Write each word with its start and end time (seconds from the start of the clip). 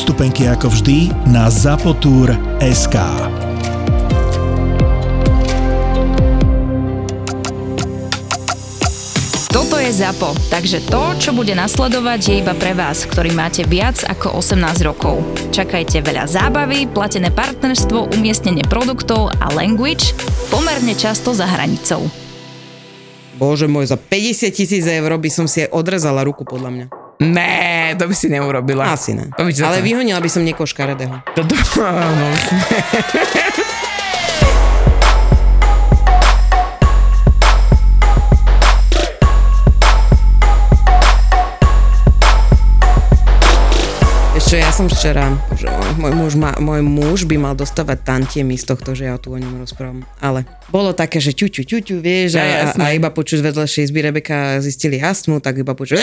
Vstupenky 0.00 0.48
ako 0.48 0.72
vždy 0.72 1.12
na 1.28 1.52
zapotur.sk 1.52 2.96
Toto 9.52 9.76
je 9.76 9.92
ZAPO, 9.92 10.32
takže 10.48 10.88
to, 10.88 11.04
čo 11.20 11.36
bude 11.36 11.52
nasledovať, 11.52 12.20
je 12.32 12.34
iba 12.40 12.56
pre 12.56 12.72
vás, 12.72 13.04
ktorý 13.04 13.36
máte 13.36 13.68
viac 13.68 14.00
ako 14.08 14.40
18 14.40 14.88
rokov. 14.88 15.20
Čakajte 15.52 16.00
veľa 16.00 16.24
zábavy, 16.32 16.88
platené 16.88 17.28
partnerstvo, 17.28 18.16
umiestnenie 18.16 18.64
produktov 18.72 19.36
a 19.36 19.52
language 19.52 20.16
pomerne 20.48 20.96
často 20.96 21.36
za 21.36 21.44
hranicou. 21.44 22.08
Bože 23.36 23.68
môj, 23.68 23.92
za 23.92 24.00
50 24.00 24.48
tisíc 24.48 24.88
eur 24.88 25.12
by 25.12 25.28
som 25.28 25.44
si 25.44 25.68
aj 25.68 25.76
odrezala 25.76 26.24
ruku 26.24 26.48
podľa 26.48 26.72
mňa. 26.72 26.99
Ne, 27.20 27.92
to 28.00 28.08
by 28.08 28.14
si 28.16 28.32
neurobila. 28.32 28.96
Asi 28.96 29.12
ne. 29.12 29.28
To 29.36 29.44
by 29.44 29.52
ti 29.52 29.60
Ale 29.60 29.84
vyhonila 29.84 30.24
by 30.24 30.30
som 30.32 30.40
niekoho 30.40 30.64
škaredého. 30.64 31.20
To, 31.36 31.44
to, 31.44 31.56
no, 31.84 32.28
Ešte 44.30 44.62
ja 44.62 44.70
som 44.72 44.86
včera, 44.88 45.26
že 45.58 45.66
môj 45.98 46.12
muž, 46.16 46.32
má, 46.38 46.54
môj 46.58 46.80
muž 46.80 47.18
by 47.26 47.36
mal 47.36 47.54
dostávať 47.54 48.02
tantiemy 48.02 48.56
z 48.56 48.64
tohto, 48.66 48.94
že 48.94 49.06
ja 49.06 49.18
tu 49.18 49.34
o 49.34 49.38
ňom 49.38 49.60
rozprávam. 49.60 50.06
Ale 50.18 50.46
bolo 50.70 50.94
také, 50.94 51.18
že 51.18 51.34
ťuťu, 51.34 51.62
ťuťu, 51.66 51.94
vieš, 51.98 52.38
Ja, 52.38 52.42
a, 52.42 52.46
a, 52.46 52.58
jasné. 52.66 52.80
a 52.80 52.86
iba 52.94 53.10
počuť 53.10 53.42
vedľajšej 53.42 53.82
izby 53.90 54.00
Rebeka 54.00 54.58
zistili 54.58 55.02
astmu, 55.02 55.42
tak 55.42 55.60
iba 55.60 55.74
počuť, 55.74 55.98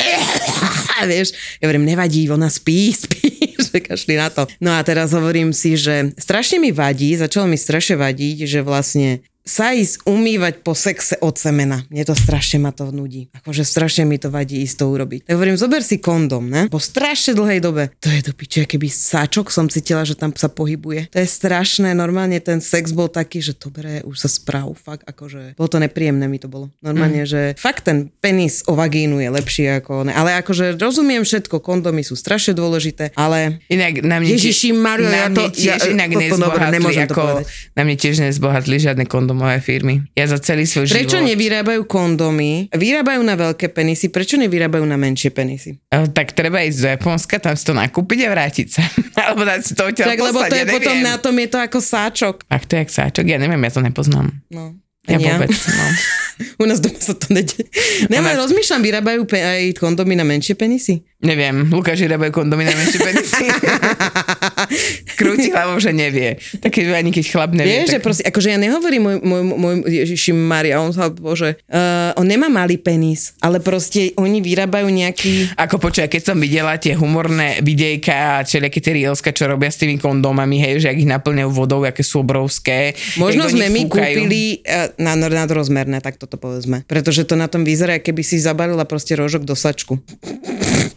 vieš, 1.11 1.33
ja 1.61 1.67
hovorím, 1.67 1.85
nevadí, 1.85 2.25
ona 2.29 2.49
spí, 2.49 2.93
spí, 3.05 3.53
že 3.57 3.77
kašli 3.83 4.15
na 4.17 4.29
to. 4.29 4.49
No 4.57 4.73
a 4.73 4.81
teraz 4.81 5.13
hovorím 5.13 5.51
si, 5.51 5.77
že 5.77 6.13
strašne 6.17 6.61
mi 6.61 6.73
vadí, 6.73 7.13
začalo 7.17 7.45
mi 7.45 7.59
strašne 7.59 7.99
vadiť, 7.99 8.47
že 8.47 8.59
vlastne 8.65 9.21
sa 9.47 9.71
ísť 9.71 10.03
umývať 10.03 10.61
po 10.61 10.75
sexe 10.75 11.15
od 11.23 11.39
semena. 11.39 11.87
Mne 11.87 12.03
to 12.03 12.13
strašne 12.13 12.59
ma 12.59 12.75
to 12.75 12.91
nudí. 12.91 13.31
Akože 13.31 13.63
strašne 13.63 14.03
mi 14.03 14.19
to 14.19 14.27
vadí 14.27 14.59
ísť 14.61 14.83
to 14.83 14.85
urobiť. 14.91 15.19
Tak 15.31 15.33
hovorím, 15.39 15.55
zober 15.55 15.79
si 15.79 16.03
kondom, 16.03 16.51
ne? 16.51 16.67
Po 16.67 16.83
strašne 16.83 17.31
dlhej 17.31 17.63
dobe. 17.63 17.89
To 18.03 18.11
je 18.11 18.19
do 18.27 18.35
piče, 18.35 18.67
keby 18.67 18.91
sáčok 18.91 19.47
som 19.47 19.71
cítila, 19.71 20.03
že 20.03 20.19
tam 20.19 20.35
sa 20.35 20.51
pohybuje. 20.51 21.07
To 21.15 21.17
je 21.23 21.27
strašné. 21.27 21.95
Normálne 21.95 22.43
ten 22.43 22.59
sex 22.59 22.91
bol 22.91 23.07
taký, 23.07 23.39
že 23.39 23.55
dobre, 23.55 24.03
už 24.03 24.19
sa 24.19 24.29
správ. 24.29 24.75
Fakt, 24.75 25.07
akože 25.07 25.55
bolo 25.55 25.69
to 25.71 25.79
nepríjemné 25.79 26.27
mi 26.27 26.37
to 26.37 26.51
bolo. 26.51 26.67
Normálne, 26.83 27.23
mm. 27.23 27.29
že 27.31 27.41
fakt 27.55 27.87
ten 27.87 28.11
penis 28.19 28.67
o 28.67 28.75
vagínu 28.75 29.23
je 29.23 29.29
lepší 29.31 29.63
ako 29.79 30.03
ne. 30.03 30.11
Ale 30.11 30.35
akože 30.43 30.75
rozumiem 30.75 31.23
všetko, 31.23 31.63
kondomy 31.63 32.03
sú 32.03 32.19
strašne 32.19 32.51
dôležité, 32.51 33.15
ale 33.15 33.63
Inak 33.71 34.03
na 34.03 34.19
mne 34.19 34.35
Ježiši 34.35 34.75
Mario, 34.75 35.07
ja 35.07 35.31
to- 35.31 35.47
tiež 35.53 35.79
ja- 35.87 35.91
inak 35.93 36.09
toto 36.11 36.37
dobre, 36.37 36.63
nezbohatli, 36.67 37.07
to 37.07 37.13
ako, 37.15 37.23
povedať. 37.23 37.45
na 37.77 37.81
mne 37.87 37.95
tiež 37.95 38.15
nezbohatli 38.27 38.75
žiadne 38.79 39.05
kondomové 39.37 39.61
firmy. 39.61 40.01
Ja 40.17 40.25
za 40.25 40.41
celý 40.41 40.65
svoj 40.65 40.89
Prečo 40.89 41.21
život... 41.21 41.29
nevyrábajú 41.29 41.81
kondomy? 41.85 42.73
Vyrábajú 42.73 43.21
na 43.21 43.37
veľké 43.37 43.69
penisy, 43.69 44.09
prečo 44.09 44.33
nevyrábajú 44.35 44.81
na 44.81 44.97
menšie 44.97 45.29
penisy? 45.29 45.77
Eh, 45.87 46.09
Tak 46.09 46.33
treba 46.33 46.65
ísť 46.65 46.79
do 46.81 46.87
Japonska, 46.89 47.37
tam 47.37 47.53
si 47.53 47.61
to 47.61 47.77
nakúpiť 47.77 48.25
a 48.25 48.33
vrátiť 48.33 48.67
sa. 48.67 48.81
Alebo 49.21 49.45
dať 49.45 49.61
si 49.61 49.73
to 49.77 49.85
odtiaľ 49.85 50.07
Tak 50.09 50.17
lebo 50.19 50.41
poslať, 50.41 50.49
to 50.49 50.55
je 50.55 50.59
ja 50.59 50.73
potom 50.73 50.95
na 51.05 51.15
tom 51.21 51.35
je 51.37 51.47
to 51.47 51.59
ako 51.61 51.77
sáčok. 51.77 52.35
Ach, 52.49 52.65
to 52.65 52.73
je 52.73 52.79
jak 52.81 52.91
sáčok, 52.91 53.25
ja 53.29 53.37
neviem, 53.37 53.61
ja 53.61 53.69
to 53.69 53.85
nepoznám. 53.85 54.33
No. 54.49 54.73
Ja 55.07 55.15
Ani 55.15 55.23
vôbec, 55.23 55.55
no. 55.55 55.85
U 56.61 56.67
nás 56.67 56.83
doma 56.83 56.99
sa 56.99 57.15
to 57.15 57.31
nedie. 57.31 57.63
Nemá, 58.11 58.35
nás- 58.35 58.43
rozmýšľam, 58.43 58.81
vyrábajú 58.83 59.21
pe- 59.23 59.39
aj 59.39 59.79
kondomy 59.79 60.19
na 60.19 60.27
menšie 60.27 60.51
penisy? 60.53 60.99
Neviem, 61.23 61.71
Lukáš 61.71 62.03
vyrábajú 62.03 62.35
kondomy 62.35 62.67
na 62.67 62.75
menšie 62.75 62.99
penisy. 62.99 63.47
Krúti 65.19 65.53
hlavou, 65.53 65.77
že 65.77 65.93
nevie. 65.93 66.37
Také 66.59 66.87
ani 66.89 67.13
keď 67.13 67.25
chlap 67.29 67.51
nevie. 67.53 67.83
Vieš, 67.83 67.89
že 67.93 67.99
tak... 67.99 68.05
proste, 68.05 68.23
akože 68.25 68.47
ja 68.53 68.59
nehovorím 68.59 69.01
môj, 69.03 69.17
môj, 69.21 69.41
môj 69.57 69.75
Ježiši 69.85 70.31
Maria, 70.33 70.81
on 70.81 70.91
sa, 70.93 71.09
bože, 71.09 71.61
uh, 71.69 72.17
on 72.17 72.25
nemá 72.25 72.49
malý 72.49 72.81
penis, 72.81 73.37
ale 73.41 73.61
proste 73.61 74.13
oni 74.17 74.41
vyrábajú 74.41 74.87
nejaký... 74.89 75.53
Ako 75.57 75.77
počuj, 75.77 76.09
keď 76.09 76.21
som 76.33 76.37
videla 76.37 76.75
tie 76.81 76.97
humorné 76.97 77.61
videjka 77.61 78.41
a 78.41 78.45
všelijaké 78.45 78.79
tie 78.81 78.93
reelska, 79.03 79.29
čo 79.33 79.49
robia 79.49 79.69
s 79.69 79.77
tými 79.81 80.01
kondomami, 80.01 80.57
hej, 80.57 80.85
že 80.85 80.87
ak 80.93 80.97
ich 80.97 81.09
naplňajú 81.09 81.49
vodou, 81.53 81.85
aké 81.85 82.01
sú 82.01 82.25
obrovské. 82.25 82.97
Možno 83.21 83.45
sme 83.49 83.69
my 83.69 83.81
fúkajú. 83.85 84.25
kúpili 84.25 84.65
uh, 84.65 84.93
na, 84.97 85.13
nadrozmerné, 85.17 86.01
tak 86.01 86.17
toto 86.17 86.39
povedzme. 86.41 86.83
Pretože 86.89 87.27
to 87.27 87.37
na 87.37 87.45
tom 87.45 87.61
vyzerá, 87.61 87.99
keby 88.01 88.21
si 88.25 88.41
zabalila 88.41 88.87
proste 88.87 89.13
rožok 89.13 89.45
do 89.45 89.53
sačku. 89.53 89.99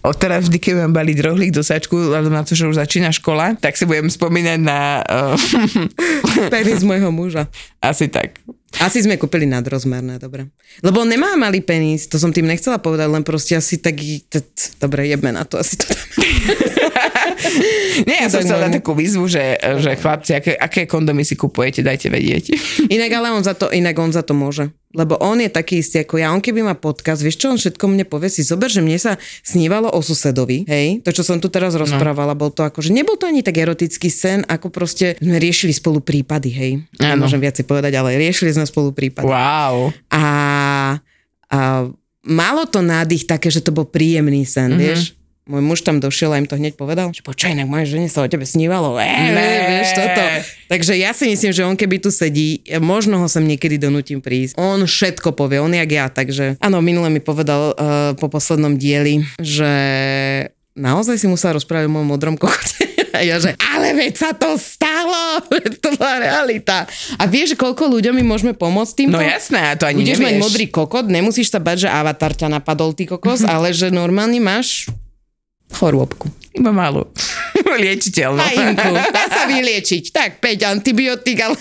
Odteraz 0.00 0.48
vždy, 0.48 0.56
keď 0.56 0.72
budem 0.80 0.94
baliť 0.96 1.18
rohlík 1.20 1.52
do 1.52 1.60
sačku, 1.60 1.92
vzhľadom 1.92 2.32
na 2.32 2.40
to, 2.40 2.56
že 2.56 2.64
už 2.64 2.80
začína 2.80 3.12
škola, 3.12 3.52
tak 3.60 3.76
si 3.76 3.84
budem 3.84 4.08
spomínať 4.08 4.58
na... 4.60 5.04
Uh, 5.04 6.48
Penis 6.52 6.80
môjho 6.80 7.12
muža. 7.12 7.52
Asi 7.80 8.12
tak. 8.12 8.44
Asi 8.78 9.02
sme 9.02 9.18
kúpili 9.18 9.50
nadrozmerné, 9.50 10.22
dobre. 10.22 10.46
Lebo 10.78 11.02
on 11.02 11.10
nemá 11.10 11.34
malý 11.34 11.58
penis, 11.58 12.06
to 12.06 12.22
som 12.22 12.30
tým 12.30 12.46
nechcela 12.46 12.78
povedať, 12.78 13.10
len 13.10 13.26
proste 13.26 13.58
asi 13.58 13.82
taký... 13.82 14.22
Dobre, 14.78 15.10
jebme 15.10 15.34
na 15.34 15.42
to, 15.42 15.58
asi 15.58 15.74
to 15.74 15.90
dáme. 15.90 16.14
Nie, 18.08 18.26
ja 18.26 18.28
som 18.30 18.40
chcela 18.44 18.68
môjmu. 18.70 18.76
takú 18.78 18.92
výzvu, 18.94 19.24
že, 19.26 19.58
že 19.58 19.98
chlapci, 19.98 20.32
aké, 20.38 20.52
aké 20.54 20.86
kondomy 20.86 21.26
si 21.26 21.34
kupujete, 21.34 21.82
dajte 21.82 22.08
vedieť. 22.12 22.44
Inak 22.94 23.10
ale 23.10 23.34
on 23.34 23.42
za 23.42 23.56
to, 23.56 23.72
inak 23.72 23.96
on 23.98 24.14
za 24.14 24.22
to 24.22 24.36
môže. 24.36 24.70
Lebo 24.90 25.14
on 25.22 25.38
je 25.38 25.46
taký 25.46 25.86
istý 25.86 26.02
ako 26.02 26.18
ja. 26.18 26.34
On 26.34 26.42
keby 26.42 26.66
má 26.66 26.74
podcast, 26.74 27.22
vieš 27.22 27.38
čo 27.38 27.54
on 27.54 27.58
všetko 27.62 27.84
mne 27.86 28.02
povie 28.10 28.26
si, 28.26 28.42
zober, 28.42 28.66
že 28.66 28.82
mne 28.82 28.98
sa 28.98 29.22
snívalo 29.46 29.86
o 29.86 30.02
susedovi, 30.02 30.66
hej, 30.66 30.98
to 31.06 31.14
čo 31.14 31.22
som 31.22 31.38
tu 31.38 31.46
teraz 31.46 31.78
rozprávala, 31.78 32.34
bol 32.34 32.50
to 32.50 32.66
ako, 32.66 32.82
že 32.82 32.90
nebol 32.90 33.14
to 33.14 33.30
ani 33.30 33.46
tak 33.46 33.54
erotický 33.54 34.10
sen, 34.10 34.42
ako 34.50 34.74
proste 34.74 35.14
sme 35.22 35.38
riešili 35.38 35.70
spolu 35.70 36.02
prípady, 36.02 36.50
hej. 36.50 36.72
Áno. 36.98 37.22
Môžem 37.22 37.38
viac 37.38 37.54
povedať, 37.70 37.94
ale 37.94 38.18
riešili 38.18 38.50
sme 38.50 38.66
spolu 38.66 38.90
prípady. 38.90 39.30
Wow. 39.30 39.94
A, 40.10 40.24
a 41.46 41.58
malo 42.26 42.62
to 42.66 42.82
nádych 42.82 43.30
také, 43.30 43.46
že 43.46 43.62
to 43.62 43.70
bol 43.70 43.86
príjemný 43.86 44.42
sen, 44.42 44.74
mm-hmm. 44.74 44.82
vieš. 44.82 45.14
Môj 45.50 45.66
muž 45.66 45.82
tam 45.82 45.98
došiel 45.98 46.30
a 46.30 46.38
im 46.38 46.46
to 46.46 46.54
hneď 46.54 46.78
povedal, 46.78 47.10
že 47.10 47.26
počkaj, 47.26 47.58
inak 47.58 47.66
mojej 47.66 47.98
žene 47.98 48.06
sa 48.06 48.22
o 48.22 48.30
tebe 48.30 48.46
snívalo. 48.46 48.94
E, 48.94 49.02
Ne. 49.02 49.50
vieš 49.66 49.98
toto. 49.98 50.22
Takže 50.70 50.94
ja 50.94 51.10
si 51.10 51.26
myslím, 51.26 51.50
že 51.50 51.66
on 51.66 51.74
keby 51.74 51.98
tu 51.98 52.14
sedí, 52.14 52.62
možno 52.78 53.18
ho 53.18 53.26
sem 53.26 53.42
niekedy 53.42 53.74
donútim 53.74 54.22
prísť. 54.22 54.54
On 54.54 54.78
všetko 54.78 55.34
povie, 55.34 55.58
on 55.58 55.74
jak 55.74 55.90
ja, 55.90 56.06
takže 56.06 56.54
áno, 56.62 56.78
minule 56.78 57.10
mi 57.10 57.18
povedal 57.18 57.74
uh, 57.74 58.14
po 58.14 58.30
poslednom 58.30 58.78
dieli, 58.78 59.26
že 59.42 59.72
naozaj 60.78 61.18
si 61.18 61.26
musela 61.26 61.58
rozprávať 61.58 61.90
o 61.90 61.94
mojom 61.98 62.08
modrom 62.14 62.36
kochote. 62.38 62.86
Ja, 63.20 63.36
že 63.36 63.52
ale 63.60 63.92
veď 63.92 64.16
sa 64.16 64.30
to 64.32 64.56
stalo, 64.56 64.89
veď 65.50 65.72
to 65.84 65.88
bola 65.96 66.16
realita. 66.20 66.86
A 67.18 67.24
vieš, 67.26 67.54
koľko 67.58 67.90
ľuďom 67.90 68.14
my 68.18 68.24
môžeme 68.24 68.52
pomôcť 68.54 68.92
týmto? 69.04 69.18
No 69.18 69.24
jasné, 69.24 69.74
to 69.76 69.86
ani 69.86 70.06
Budeš 70.06 70.22
mať 70.22 70.34
modrý 70.38 70.66
kokot, 70.70 71.06
nemusíš 71.06 71.50
sa 71.52 71.60
bať, 71.62 71.86
že 71.86 71.88
avatar 71.88 72.32
ťa 72.34 72.48
napadol, 72.50 72.94
ty 72.94 73.06
kokos, 73.06 73.46
ale 73.52 73.74
že 73.74 73.92
normálne 73.92 74.38
máš 74.38 74.90
chorôbku. 75.70 76.26
Iba 76.50 76.74
malú. 76.74 77.06
Liečiteľnú. 77.82 78.42
Fajnku, 78.42 78.90
dá 79.14 79.24
sa 79.30 79.46
vyliečiť. 79.46 80.10
Tak, 80.10 80.30
5 80.42 80.74
antibiotík, 80.74 81.38
ale... 81.38 81.54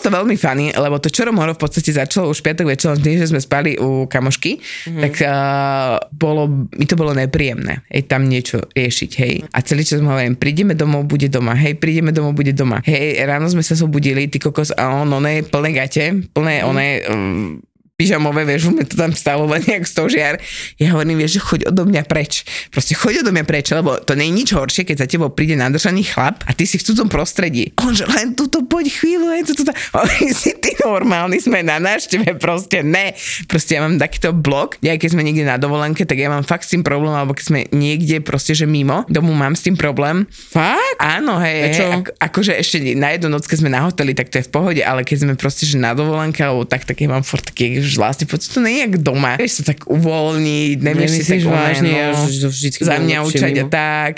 Bolo 0.00 0.08
to 0.08 0.16
veľmi 0.24 0.36
funny, 0.40 0.72
lebo 0.72 0.96
to 0.96 1.12
čo 1.12 1.28
Romoro 1.28 1.52
v 1.52 1.60
podstate 1.60 1.92
začalo 1.92 2.32
už 2.32 2.40
piatok 2.40 2.72
večer, 2.72 2.96
len 2.96 3.04
tým, 3.04 3.20
že 3.20 3.28
sme 3.28 3.36
spali 3.36 3.76
u 3.76 4.08
kamošky, 4.08 4.56
mm-hmm. 4.56 5.02
tak 5.04 5.12
uh, 5.28 6.00
bolo, 6.08 6.48
mi 6.72 6.88
to 6.88 6.96
bolo 6.96 7.12
nepríjemné, 7.12 7.84
hej, 7.92 8.08
tam 8.08 8.24
niečo 8.24 8.64
riešiť, 8.72 9.10
hej. 9.20 9.44
A 9.52 9.60
celý 9.60 9.84
čas 9.84 10.00
hovorím, 10.00 10.40
prídeme 10.40 10.72
domov, 10.72 11.04
bude 11.04 11.28
doma, 11.28 11.52
hej, 11.52 11.76
prídeme 11.76 12.16
domov, 12.16 12.32
bude 12.32 12.56
doma. 12.56 12.80
Hej, 12.80 13.28
ráno 13.28 13.52
sme 13.52 13.60
sa 13.60 13.76
zobudili, 13.76 14.24
ty 14.32 14.40
kokos, 14.40 14.72
a 14.72 14.88
on, 15.04 15.12
oné, 15.12 15.44
plné 15.44 15.76
gate, 15.76 16.32
plné, 16.32 16.64
mm-hmm. 16.64 16.70
oné, 16.72 16.86
um, 17.04 17.60
pyžamové, 18.00 18.48
vieš, 18.48 18.72
mi 18.72 18.80
to 18.88 18.96
tam 18.96 19.12
len 19.44 19.60
nejak 19.60 19.84
stožiar. 19.84 20.40
Ja 20.80 20.96
hovorím, 20.96 21.20
vieš, 21.20 21.36
že 21.36 21.40
choď 21.44 21.60
odo 21.68 21.84
mňa 21.84 22.08
preč. 22.08 22.48
Proste 22.72 22.96
choď 22.96 23.20
odo 23.20 23.36
mňa 23.36 23.44
preč, 23.44 23.68
lebo 23.76 24.00
to 24.00 24.16
nie 24.16 24.32
je 24.32 24.36
nič 24.40 24.48
horšie, 24.56 24.88
keď 24.88 25.04
za 25.04 25.06
tebou 25.12 25.28
príde 25.28 25.52
nadržaný 25.60 26.08
chlap 26.08 26.40
a 26.48 26.56
ty 26.56 26.64
si 26.64 26.80
v 26.80 26.88
cudzom 26.88 27.12
prostredí. 27.12 27.76
On 27.76 27.92
že 27.92 28.08
len 28.08 28.32
túto 28.32 28.64
poď 28.64 28.88
chvíľu, 28.88 29.28
len 29.28 29.44
túto. 29.44 29.68
Hovorím 29.92 30.32
si, 30.40 30.56
ty 30.56 30.72
normálny 30.80 31.36
sme 31.44 31.60
na 31.60 31.76
návšteve, 31.76 32.40
proste 32.40 32.80
ne. 32.80 33.12
Proste 33.44 33.76
ja 33.76 33.84
mám 33.84 34.00
takýto 34.00 34.32
blok, 34.32 34.80
ja 34.80 34.96
keď 34.96 35.12
sme 35.12 35.20
niekde 35.20 35.44
na 35.44 35.60
dovolenke, 35.60 36.08
tak 36.08 36.16
ja 36.16 36.32
mám 36.32 36.46
fakt 36.46 36.64
s 36.64 36.72
tým 36.72 36.80
problém, 36.80 37.12
alebo 37.12 37.36
keď 37.36 37.44
sme 37.44 37.60
niekde 37.68 38.24
proste, 38.24 38.56
že 38.56 38.64
mimo 38.64 39.04
domu 39.12 39.36
mám 39.36 39.52
s 39.52 39.66
tým 39.66 39.76
problém. 39.76 40.24
Fakt? 40.30 40.96
Áno, 40.96 41.36
hej, 41.42 41.76
hej 41.76 41.90
ako, 42.00 42.10
akože 42.16 42.52
ešte 42.56 42.76
na 42.96 43.12
jednu 43.12 43.28
noc, 43.28 43.44
keď 43.44 43.58
sme 43.60 43.70
na 43.74 43.84
hoteli, 43.84 44.16
tak 44.16 44.32
to 44.32 44.40
je 44.40 44.46
v 44.46 44.52
pohode, 44.54 44.80
ale 44.80 45.04
keď 45.04 45.26
sme 45.26 45.34
proste, 45.36 45.68
že 45.68 45.76
na 45.76 45.92
dovolenke, 45.92 46.40
alebo 46.40 46.64
tak, 46.64 46.86
tak 46.86 46.96
ja 47.02 47.10
mám 47.10 47.26
furt 47.26 47.44
taký 47.44 47.82
že 47.90 47.98
vlastne 47.98 48.26
pocit, 48.30 48.54
to 48.54 48.62
nie 48.62 48.78
je 48.78 48.80
jak 48.86 48.94
doma. 49.02 49.34
Vieš 49.36 49.62
sa 49.62 49.74
tak 49.74 49.90
uvoľniť, 49.90 50.76
nevieš 50.78 51.10
si 51.10 51.22
tak 51.26 51.42
vážne, 51.44 51.90
no, 51.90 51.98
ja, 51.98 52.06
že 52.30 52.46
vždycky 52.46 52.82
za 52.86 52.96
mňa 53.02 53.18
učať 53.26 53.52
a 53.58 53.64
tak. 53.66 54.12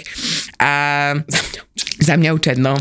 A 0.61 0.71
za 1.99 2.15
mňa 2.21 2.31
učať, 2.37 2.57
no. 2.61 2.77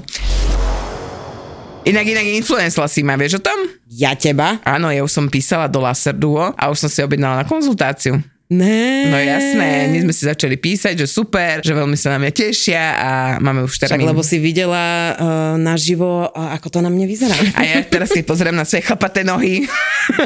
Inak, 1.81 2.05
inak 2.05 2.25
influencela 2.37 2.85
si 2.85 3.01
ma, 3.01 3.17
vieš 3.17 3.41
o 3.41 3.41
tom? 3.41 3.57
Ja 3.89 4.13
teba? 4.13 4.61
Áno, 4.61 4.93
ja 4.93 5.01
už 5.01 5.09
som 5.09 5.25
písala 5.25 5.65
do 5.65 5.81
Laserduo 5.81 6.53
a 6.53 6.63
už 6.69 6.77
som 6.85 6.89
si 6.93 7.01
objednala 7.01 7.41
na 7.41 7.45
konzultáciu. 7.49 8.21
Ne. 8.51 9.07
No 9.07 9.15
jasné, 9.15 9.87
my 9.87 10.03
sme 10.03 10.11
si 10.11 10.27
začali 10.27 10.59
písať, 10.59 10.99
že 10.99 11.07
super, 11.07 11.63
že 11.63 11.71
veľmi 11.71 11.95
sa 11.95 12.11
na 12.11 12.19
mňa 12.19 12.31
tešia 12.35 12.83
a 12.99 13.09
máme 13.39 13.63
už 13.63 13.79
termín. 13.79 14.03
Však, 14.03 14.11
lebo 14.11 14.19
si 14.27 14.43
videla 14.43 15.15
uh, 15.15 15.55
naživo, 15.55 16.27
uh, 16.27 16.51
ako 16.59 16.67
to 16.67 16.79
na 16.83 16.91
mne 16.91 17.07
vyzerá. 17.07 17.31
A 17.55 17.63
ja 17.63 17.79
teraz 17.87 18.11
keď 18.11 18.27
pozriem 18.27 18.51
na 18.51 18.67
svoje 18.67 18.83
chlapaté 18.83 19.23
nohy, 19.23 19.63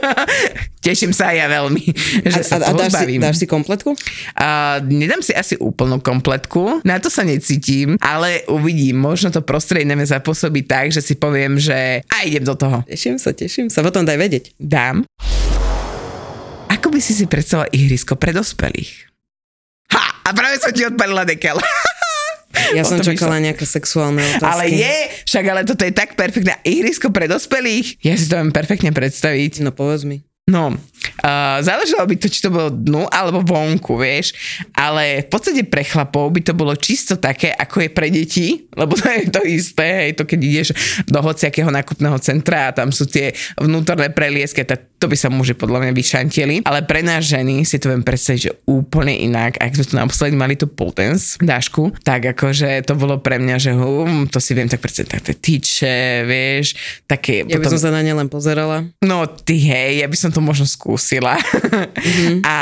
teším 0.89 1.13
sa 1.13 1.29
aj 1.29 1.37
ja 1.37 1.47
veľmi, 1.53 1.85
že 2.25 2.41
a, 2.41 2.45
sa 2.49 2.57
a, 2.65 2.73
a 2.73 2.73
dáš, 2.73 2.97
si, 2.97 3.21
dáš 3.21 3.37
si 3.37 3.45
kompletku? 3.45 3.93
Uh, 3.93 4.81
nedám 4.89 5.21
si 5.21 5.29
asi 5.29 5.53
úplnú 5.61 6.01
kompletku, 6.01 6.81
na 6.81 6.97
to 6.97 7.13
sa 7.13 7.21
necítim, 7.21 7.93
ale 8.01 8.41
uvidím, 8.49 9.05
možno 9.05 9.29
to 9.29 9.45
prostredie 9.45 9.85
neme 9.85 10.01
zapôsobí 10.01 10.65
tak, 10.65 10.89
že 10.89 11.05
si 11.05 11.13
poviem, 11.13 11.61
že 11.61 12.01
a 12.09 12.25
idem 12.25 12.41
do 12.41 12.57
toho. 12.57 12.81
Teším 12.89 13.21
sa, 13.21 13.37
teším 13.37 13.69
sa, 13.69 13.85
potom 13.85 14.01
daj 14.01 14.17
vedieť. 14.17 14.57
Dám. 14.57 15.05
Ako 16.85 16.93
by 16.93 17.01
si 17.01 17.17
si 17.17 17.25
predstavila 17.25 17.65
ihrisko 17.73 18.13
pre 18.13 18.29
dospelých? 18.29 19.09
Ha! 19.89 20.21
A 20.21 20.29
práve 20.37 20.61
som 20.61 20.69
ti 20.69 20.85
odpalila 20.85 21.25
dekel. 21.25 21.57
Ja 22.77 22.85
som 22.85 23.01
čakala 23.01 23.41
nejaké 23.41 23.65
sexuálne 23.65 24.21
otázky. 24.37 24.45
Ale 24.45 24.65
je, 24.69 24.95
však 25.25 25.45
ale 25.49 25.61
toto 25.65 25.81
je 25.81 25.89
tak 25.89 26.13
perfektné. 26.13 26.61
Ihrisko 26.61 27.09
pre 27.09 27.25
dospelých. 27.25 28.05
Ja 28.05 28.13
si 28.13 28.29
to 28.29 28.37
viem 28.37 28.53
perfektne 28.53 28.93
predstaviť. 28.93 29.65
No 29.65 29.73
povedz 29.73 30.05
mi. 30.05 30.21
No, 30.45 30.77
uh, 31.23 31.61
záležalo 31.61 32.05
by 32.09 32.15
to, 32.19 32.27
či 32.31 32.39
to 32.41 32.49
bolo 32.53 32.69
dnu 32.71 33.07
alebo 33.09 33.41
vonku, 33.41 33.97
vieš, 33.99 34.35
ale 34.75 35.25
v 35.25 35.27
podstate 35.29 35.63
pre 35.65 35.85
chlapov 35.85 36.31
by 36.31 36.41
to 36.41 36.53
bolo 36.57 36.73
čisto 36.75 37.15
také, 37.17 37.53
ako 37.53 37.85
je 37.85 37.89
pre 37.89 38.07
deti, 38.11 38.67
lebo 38.73 38.95
to 38.97 39.07
je 39.07 39.29
to 39.31 39.41
isté, 39.45 39.85
hej, 40.05 40.09
to 40.17 40.23
keď 40.27 40.39
ideš 40.41 40.67
do 41.05 41.19
hociakého 41.21 41.69
nákupného 41.69 42.17
centra 42.19 42.69
a 42.69 42.75
tam 42.75 42.89
sú 42.89 43.05
tie 43.09 43.31
vnútorné 43.59 44.11
prelieske, 44.11 44.63
tak 44.63 44.95
to 44.95 45.11
by 45.11 45.17
sa 45.19 45.29
muži 45.29 45.53
podľa 45.53 45.85
mňa 45.85 45.93
vyšantili, 45.93 46.55
ale 46.65 46.81
pre 46.87 47.03
nás 47.03 47.27
ženy 47.27 47.67
si 47.67 47.77
to 47.77 47.91
viem 47.91 48.01
predstaviť, 48.01 48.41
že 48.41 48.51
úplne 48.65 49.13
inak, 49.13 49.59
ak 49.59 49.75
sme 49.75 49.85
tu 49.85 49.93
naposledy 49.99 50.35
mali 50.35 50.55
tu 50.55 50.65
Poltens, 50.65 51.37
dášku, 51.37 51.93
tak 52.01 52.33
akože 52.33 52.81
to 52.87 52.97
bolo 52.97 53.19
pre 53.19 53.37
mňa, 53.37 53.55
že 53.59 53.71
hum, 53.75 54.25
to 54.31 54.39
si 54.39 54.55
viem 54.55 54.71
tak 54.71 54.81
predstaviť, 54.81 55.09
také 55.19 55.33
tyče, 55.35 56.25
vieš, 56.25 56.67
také... 57.05 57.43
Ja 57.45 57.59
potom... 57.59 57.61
by 57.61 57.73
som 57.75 57.81
sa 57.85 57.91
na 57.93 58.01
ne 58.01 58.13
len 58.15 58.27
pozerala. 58.31 58.87
No 59.03 59.27
ty 59.27 59.61
hej, 59.61 60.01
ja 60.01 60.07
by 60.07 60.17
som 60.17 60.31
to 60.31 60.41
možno 60.41 60.65
skúsila. 60.95 61.35
Mm-hmm. 61.35 62.39
a, 62.47 62.57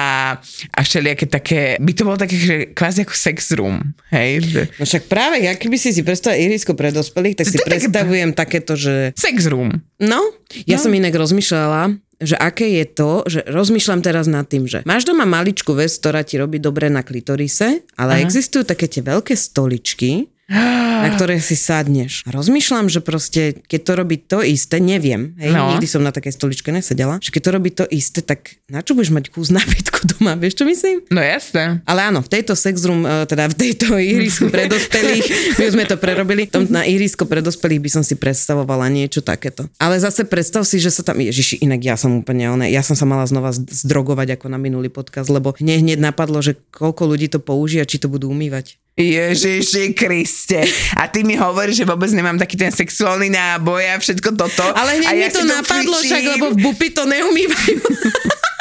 a 0.74 0.80
všelijaké 0.82 1.30
také, 1.30 1.62
by 1.78 1.92
to 1.94 2.02
bolo 2.02 2.18
také, 2.18 2.36
že 2.36 2.56
kvázi 2.74 3.06
ako 3.06 3.14
sex 3.14 3.54
room, 3.54 3.94
hej? 4.10 4.42
No 4.82 4.84
však 4.90 5.06
práve, 5.06 5.46
ak 5.46 5.62
by 5.62 5.78
si 5.78 5.94
si 5.94 6.02
predstavil 6.02 6.50
ihrisko 6.50 6.74
pre 6.74 6.90
dospelých, 6.90 7.38
tak 7.38 7.46
to 7.46 7.54
si 7.54 7.60
predstavujem 7.62 8.34
také... 8.34 8.66
takéto, 8.66 8.74
že... 8.74 9.14
Sex 9.14 9.46
room. 9.46 9.70
No, 10.02 10.20
ja 10.66 10.82
no. 10.82 10.82
som 10.82 10.92
inak 10.92 11.14
rozmýšľala, 11.14 11.94
že 12.24 12.36
aké 12.40 12.82
je 12.82 12.86
to, 12.90 13.12
že 13.30 13.40
rozmýšľam 13.46 14.02
teraz 14.02 14.26
nad 14.26 14.50
tým, 14.50 14.66
že 14.66 14.82
máš 14.88 15.06
doma 15.06 15.28
maličku 15.28 15.76
vec, 15.78 15.94
ktorá 15.94 16.26
ti 16.26 16.42
robí 16.42 16.58
dobre 16.58 16.90
na 16.90 17.06
klitorise, 17.06 17.86
ale 18.00 18.18
Aha. 18.18 18.24
existujú 18.26 18.66
také 18.66 18.90
tie 18.90 19.06
veľké 19.06 19.38
stoličky, 19.38 20.33
na 21.04 21.10
ktoré 21.12 21.42
si 21.42 21.58
sadneš. 21.58 22.24
Rozmýšľam, 22.30 22.88
že 22.88 23.02
proste, 23.02 23.58
keď 23.66 23.82
to 23.82 23.92
robí 23.98 24.16
to 24.22 24.40
isté, 24.46 24.78
neviem, 24.78 25.34
hej, 25.42 25.52
no. 25.52 25.74
nikdy 25.76 25.88
som 25.90 26.06
na 26.06 26.14
takej 26.14 26.38
stoličke 26.38 26.70
nesedela, 26.70 27.18
že 27.20 27.34
keď 27.34 27.42
to 27.42 27.52
robí 27.52 27.70
to 27.74 27.86
isté, 27.90 28.22
tak 28.22 28.62
na 28.70 28.86
čo 28.86 28.94
budeš 28.94 29.12
mať 29.12 29.34
kus 29.34 29.50
nábytku 29.50 30.00
doma, 30.16 30.38
vieš 30.38 30.62
čo 30.62 30.66
myslím? 30.70 31.04
No 31.10 31.20
jasné. 31.20 31.82
Ale 31.90 32.14
áno, 32.14 32.22
v 32.22 32.30
tejto 32.30 32.54
sex 32.54 32.86
room, 32.86 33.04
e, 33.04 33.26
teda 33.26 33.50
v 33.50 33.56
tejto 33.58 33.98
ihrisku 34.14 34.48
pre 34.54 34.70
dospelých, 34.70 35.26
my 35.60 35.66
sme 35.74 35.84
to 35.90 35.98
prerobili, 35.98 36.46
tom 36.46 36.70
na 36.70 36.86
ihrisko 36.86 37.26
pre 37.26 37.42
dospelých 37.42 37.82
by 37.82 37.90
som 37.90 38.04
si 38.06 38.16
predstavovala 38.16 38.88
niečo 38.94 39.26
takéto. 39.26 39.66
Ale 39.82 39.98
zase 39.98 40.24
predstav 40.24 40.64
si, 40.64 40.78
že 40.78 40.94
sa 40.94 41.02
tam, 41.02 41.18
ježiši, 41.18 41.66
inak 41.66 41.82
ja 41.82 41.96
som 41.98 42.22
úplne, 42.22 42.54
one, 42.54 42.68
ja 42.70 42.86
som 42.86 42.94
sa 42.94 43.10
mala 43.10 43.26
znova 43.26 43.52
zdrogovať 43.54 44.38
ako 44.38 44.46
na 44.54 44.62
minulý 44.62 44.94
podcast, 44.94 45.28
lebo 45.34 45.58
hneď, 45.58 45.82
hneď 45.82 46.00
napadlo, 46.00 46.40
že 46.40 46.60
koľko 46.72 47.10
ľudí 47.10 47.28
to 47.32 47.42
použije, 47.42 47.84
či 47.90 47.98
to 47.98 48.08
budú 48.12 48.30
umývať. 48.30 48.83
Ježiši 48.94 49.98
Kriste. 49.98 50.62
A 50.94 51.10
ty 51.10 51.26
mi 51.26 51.34
hovoríš, 51.34 51.82
že 51.82 51.86
vôbec 51.90 52.14
nemám 52.14 52.38
taký 52.38 52.62
ten 52.62 52.70
sexuálny 52.70 53.34
náboj 53.34 53.82
a 53.90 53.96
všetko 53.98 54.38
toto. 54.38 54.66
Ale 54.78 55.02
hneď 55.02 55.10
ja 55.10 55.18
mi 55.18 55.28
to 55.34 55.44
napadlo, 55.50 55.98
však, 55.98 56.24
lebo 56.38 56.46
v 56.54 56.58
bupy 56.62 56.88
to 56.94 57.04
neumývajú. 57.10 57.82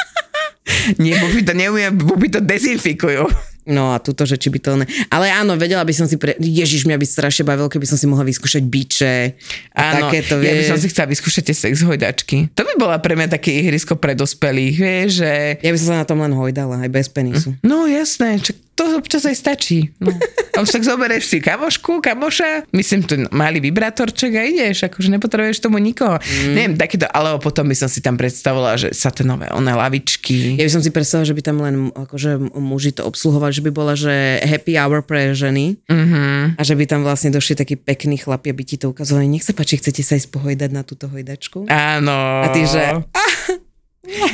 Nie, 1.03 1.21
bupy 1.21 1.45
to 1.45 1.53
neumývajú, 1.53 1.93
bupy 2.01 2.27
to 2.33 2.39
dezinfikujú. 2.41 3.29
No 3.63 3.95
a 3.95 4.01
tuto, 4.03 4.27
že 4.27 4.35
či 4.35 4.51
by 4.51 4.59
to 4.59 4.75
ne... 4.75 4.85
Ale 5.07 5.31
áno, 5.31 5.55
vedela 5.55 5.87
by 5.87 5.93
som 5.95 6.03
si 6.03 6.19
pre... 6.19 6.35
Ježiš, 6.35 6.83
mňa 6.83 6.99
by 6.99 7.07
strašne 7.07 7.47
bavil, 7.47 7.71
keby 7.71 7.87
som 7.87 7.95
si 7.95 8.03
mohla 8.11 8.27
vyskúšať 8.27 8.59
biče. 8.67 9.39
Áno, 9.71 10.11
takéto, 10.11 10.43
ja 10.43 10.51
by 10.51 10.63
som 10.67 10.75
si 10.75 10.91
chcela 10.91 11.07
vyskúšať 11.07 11.43
tie 11.47 11.55
sex 11.55 11.79
hojdačky. 11.79 12.51
To 12.59 12.67
by 12.67 12.73
bola 12.75 12.99
pre 12.99 13.15
mňa 13.15 13.39
také 13.39 13.55
ihrisko 13.63 13.95
pre 13.95 14.19
dospelých, 14.19 14.75
vieš, 14.75 15.09
že... 15.23 15.31
Ja 15.63 15.71
by 15.71 15.79
som 15.79 15.87
sa 15.95 15.97
na 16.03 16.07
tom 16.07 16.19
len 16.19 16.35
hojdala, 16.35 16.83
aj 16.83 16.91
bez 16.91 17.07
penisu. 17.07 17.55
No 17.63 17.87
jasné, 17.87 18.43
čo, 18.43 18.51
to 18.89 18.97
občas 18.99 19.23
aj 19.23 19.35
stačí. 19.37 19.91
No. 19.97 20.11
A 20.53 20.61
však 20.61 20.85
zoberieš 20.85 21.33
si 21.33 21.37
kamošku, 21.41 21.97
kamoša, 21.97 22.69
myslím, 22.77 23.01
tu 23.09 23.17
malý 23.33 23.57
vibrátorček 23.57 24.37
a 24.37 24.45
ideš, 24.45 24.85
akože 24.85 25.09
nepotrebuješ 25.17 25.65
tomu 25.65 25.81
nikoho. 25.81 26.21
Mm. 26.21 26.53
Neviem, 26.53 26.73
takéto, 26.77 27.09
ale 27.09 27.33
potom 27.41 27.65
by 27.65 27.73
som 27.73 27.89
si 27.89 28.05
tam 28.05 28.21
predstavovala, 28.21 28.77
že 28.77 28.93
sa 28.93 29.09
tie 29.09 29.25
nové 29.25 29.49
oné 29.49 29.73
lavičky. 29.73 30.53
Ja 30.53 30.69
by 30.69 30.73
som 30.77 30.85
si 30.85 30.93
predstavila, 30.93 31.25
že 31.25 31.33
by 31.33 31.41
tam 31.41 31.57
len 31.57 31.89
akože 31.89 32.53
muži 32.53 32.93
to 32.93 33.01
obsluhovali, 33.01 33.49
že 33.49 33.65
by 33.65 33.71
bola, 33.73 33.97
že 33.97 34.45
happy 34.45 34.77
hour 34.77 35.01
pre 35.01 35.33
ženy 35.33 35.81
mm-hmm. 35.89 36.53
a 36.53 36.61
že 36.61 36.77
by 36.77 36.85
tam 36.85 37.01
vlastne 37.01 37.33
došli 37.33 37.57
takí 37.57 37.73
pekní 37.73 38.21
chlapi, 38.21 38.53
aby 38.53 38.61
ti 38.61 38.77
to 38.77 38.93
ukazovali. 38.93 39.25
Nech 39.25 39.41
sa 39.41 39.57
páči, 39.57 39.81
chcete 39.81 40.05
sa 40.05 40.21
ísť 40.21 40.29
pohojdať 40.29 40.69
na 40.69 40.85
túto 40.85 41.09
hojdačku? 41.09 41.65
Áno. 41.65 42.45
A 42.45 42.53
ty, 42.53 42.69
že... 42.69 43.01
Ah, 43.09 43.57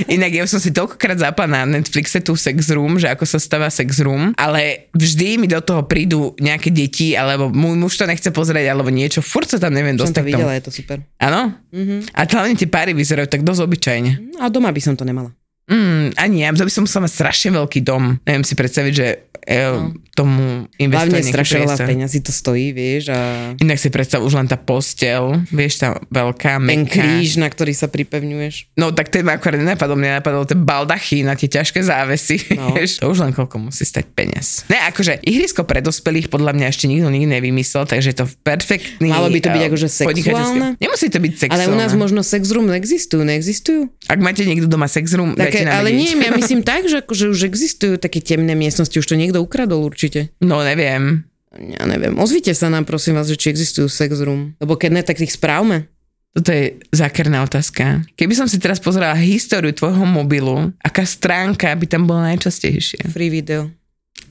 Inak 0.10 0.34
ja 0.34 0.44
som 0.50 0.58
si 0.58 0.74
toľkokrát 0.74 1.22
zapla 1.22 1.46
na 1.46 1.62
Netflixe 1.62 2.26
tú 2.26 2.34
sex 2.34 2.74
room, 2.74 2.98
že 2.98 3.06
ako 3.06 3.22
sa 3.30 3.38
stáva 3.38 3.70
sex 3.70 4.02
room, 4.02 4.34
ale 4.34 4.90
vždy 4.98 5.38
mi 5.38 5.46
do 5.46 5.62
toho 5.62 5.86
prídu 5.86 6.34
nejaké 6.42 6.74
deti, 6.74 7.14
alebo 7.14 7.54
môj 7.54 7.78
muž 7.78 7.94
to 8.02 8.10
nechce 8.10 8.26
pozrieť, 8.34 8.74
alebo 8.74 8.90
niečo, 8.90 9.22
furt 9.22 9.46
sa 9.46 9.62
tam 9.62 9.78
neviem 9.78 9.94
dostať. 9.94 10.16
Som 10.16 10.26
to 10.26 10.32
videla, 10.34 10.58
je 10.58 10.64
to 10.66 10.74
super. 10.74 10.98
Áno? 11.22 11.54
Mm-hmm. 11.70 12.00
A 12.18 12.20
hlavne 12.26 12.58
tie 12.58 12.66
páry 12.66 12.98
vyzerajú 12.98 13.30
tak 13.30 13.46
dosť 13.46 13.62
obyčajne. 13.62 14.12
A 14.42 14.50
doma 14.50 14.74
by 14.74 14.82
som 14.82 14.98
to 14.98 15.06
nemala. 15.06 15.30
Mm, 15.70 16.18
ani 16.18 16.38
ja, 16.42 16.50
by 16.50 16.74
som 16.74 16.90
musela 16.90 17.06
mať 17.06 17.14
strašne 17.14 17.50
veľký 17.54 17.86
dom. 17.86 18.18
Neviem 18.26 18.42
si 18.42 18.58
predstaviť, 18.58 18.94
že 18.98 19.08
no. 19.46 19.94
Tomu 20.20 20.68
investovať 20.76 21.16
Hlavne 21.16 21.32
strašne 21.32 21.60
veľa 21.64 21.78
peňazí 21.80 22.20
to 22.20 22.32
stojí, 22.36 22.76
vieš. 22.76 23.16
A... 23.16 23.56
Inak 23.56 23.80
si 23.80 23.88
predstav 23.88 24.20
už 24.20 24.36
len 24.36 24.52
tá 24.52 24.60
postel, 24.60 25.40
vieš, 25.48 25.80
tá 25.80 25.96
veľká, 26.12 26.60
meká. 26.60 26.76
Ten 26.76 26.84
kríž, 26.84 27.40
na 27.40 27.48
ktorý 27.48 27.72
sa 27.72 27.88
pripevňuješ. 27.88 28.76
No 28.76 28.92
tak 28.92 29.08
ten 29.08 29.24
ma 29.24 29.40
akorát 29.40 29.64
nenapadol, 29.64 29.96
mne 29.96 30.20
napadol 30.20 30.44
ten 30.44 30.60
baldachy 30.60 31.24
na 31.24 31.40
tie 31.40 31.48
ťažké 31.48 31.80
závesy, 31.80 32.36
no. 32.60 32.72
vieš. 32.78 33.00
To 33.00 33.08
už 33.08 33.24
len 33.24 33.32
koľko 33.32 33.72
musí 33.72 33.88
stať 33.88 34.12
peniaz. 34.12 34.68
Ne, 34.68 34.84
akože 34.92 35.24
ihrisko 35.24 35.64
pre 35.64 35.80
dospelých 35.80 36.28
podľa 36.28 36.52
mňa 36.52 36.66
ešte 36.68 36.92
nikto 36.92 37.08
nikdy 37.08 37.40
nevymyslel, 37.40 37.88
takže 37.88 38.12
je 38.12 38.18
to 38.20 38.26
perfektný. 38.44 39.08
Malo 39.08 39.32
by 39.32 39.40
to 39.40 39.50
byť 39.56 39.64
akože 39.72 39.88
sexuálne? 39.88 40.68
Nemusí 40.84 41.08
to 41.08 41.20
byť 41.24 41.34
sexuálne. 41.48 41.64
Ale 41.64 41.72
u 41.72 41.78
nás 41.80 41.96
možno 41.96 42.26
sex 42.26 42.50
room 42.52 42.68
existujú, 42.74 43.24
neexistujú? 43.24 43.88
Ak 44.10 44.20
máte 44.20 44.44
niekto 44.44 44.66
doma 44.66 44.90
sex 44.90 45.14
room, 45.14 45.38
Také, 45.38 45.64
ale 45.70 45.94
nie, 45.94 46.12
ja 46.18 46.34
myslím 46.34 46.66
tak, 46.72 46.90
že 46.90 47.06
akože 47.06 47.30
už 47.30 47.46
existujú 47.46 48.02
také 48.02 48.20
temné 48.20 48.58
miestnosti, 48.58 48.98
už 48.98 49.06
to 49.06 49.16
niekto 49.16 49.40
ukradol 49.40 49.86
určite. 49.86 50.09
No 50.42 50.62
neviem. 50.66 51.24
Ja 51.50 51.86
neviem. 51.90 52.14
Ozvite 52.22 52.54
sa 52.54 52.70
nám 52.70 52.86
prosím 52.86 53.18
vás, 53.18 53.26
že 53.30 53.38
či 53.38 53.50
existujú 53.50 53.90
sex 53.90 54.22
room. 54.22 54.54
Lebo 54.62 54.78
keď 54.78 54.90
ne, 54.94 55.04
tak 55.06 55.18
ich 55.22 55.34
správme. 55.34 55.90
Toto 56.30 56.54
je 56.54 56.78
zákerná 56.94 57.42
otázka. 57.42 58.06
Keby 58.14 58.38
som 58.38 58.46
si 58.46 58.62
teraz 58.62 58.78
pozerala 58.78 59.18
históriu 59.18 59.74
tvojho 59.74 60.06
mobilu, 60.06 60.70
aká 60.78 61.02
stránka 61.02 61.74
by 61.74 61.86
tam 61.90 62.06
bola 62.06 62.30
najčastejšie? 62.30 63.10
Free 63.10 63.34
video. 63.34 63.74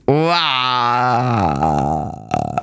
Wow. 0.08 0.48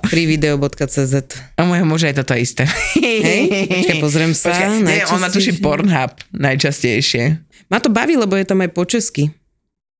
freevideo.cz 0.09 1.15
A 1.53 1.61
môjho 1.61 1.85
muža 1.85 2.09
je 2.09 2.17
toto 2.25 2.33
isté. 2.33 2.65
Hej, 2.97 3.69
počkaj, 3.69 4.01
pozriem 4.01 4.33
sa, 4.33 4.49
Počkaj, 4.49 4.81
nie, 4.81 5.05
on 5.13 5.21
má 5.21 5.29
tuší 5.29 5.53
najčastejšie. 5.53 5.61
Pornhub 5.61 6.11
najčastejšie. 6.33 7.23
Ma 7.69 7.77
to 7.77 7.93
baví, 7.93 8.17
lebo 8.17 8.33
je 8.33 8.49
tam 8.49 8.65
aj 8.65 8.69
po 8.73 8.81
česky. 8.87 9.29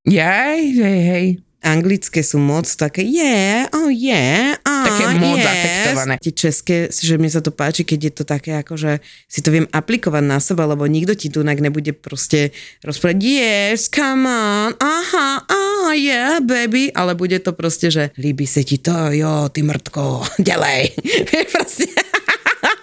Jaj, 0.10 0.58
hej, 0.58 1.00
hej. 1.06 1.26
Anglické 1.66 2.22
sú 2.22 2.38
moc 2.38 2.70
také 2.70 3.02
yeah, 3.02 3.66
oh 3.74 3.90
yeah, 3.90 4.54
oh, 4.62 4.86
Také 4.86 5.18
moc 5.18 5.42
yes. 5.42 5.50
afektované. 5.50 6.16
Tie 6.22 6.34
české, 6.38 6.76
že 6.94 7.18
mne 7.18 7.34
sa 7.34 7.42
to 7.42 7.50
páči, 7.50 7.82
keď 7.82 8.00
je 8.06 8.14
to 8.14 8.24
také 8.24 8.54
ako, 8.62 8.78
že 8.78 9.02
si 9.26 9.42
to 9.42 9.50
viem 9.50 9.66
aplikovať 9.74 10.24
na 10.24 10.38
seba, 10.38 10.70
lebo 10.70 10.86
nikto 10.86 11.18
ti 11.18 11.34
tu 11.34 11.42
nebude 11.42 11.90
proste 11.98 12.54
rozprávať 12.86 13.18
yes, 13.18 13.90
come 13.90 14.30
on, 14.30 14.78
aha, 14.78 15.42
oh 15.50 15.90
yeah, 15.90 16.38
baby, 16.38 16.94
ale 16.94 17.18
bude 17.18 17.42
to 17.42 17.58
proste, 17.58 17.90
že 17.90 18.14
líbi 18.22 18.46
sa 18.46 18.62
ti 18.62 18.78
to, 18.78 19.10
jo, 19.10 19.50
ty 19.50 19.66
mrtko, 19.66 20.22
ďalej. 20.50 20.94
Proste. 21.56 21.88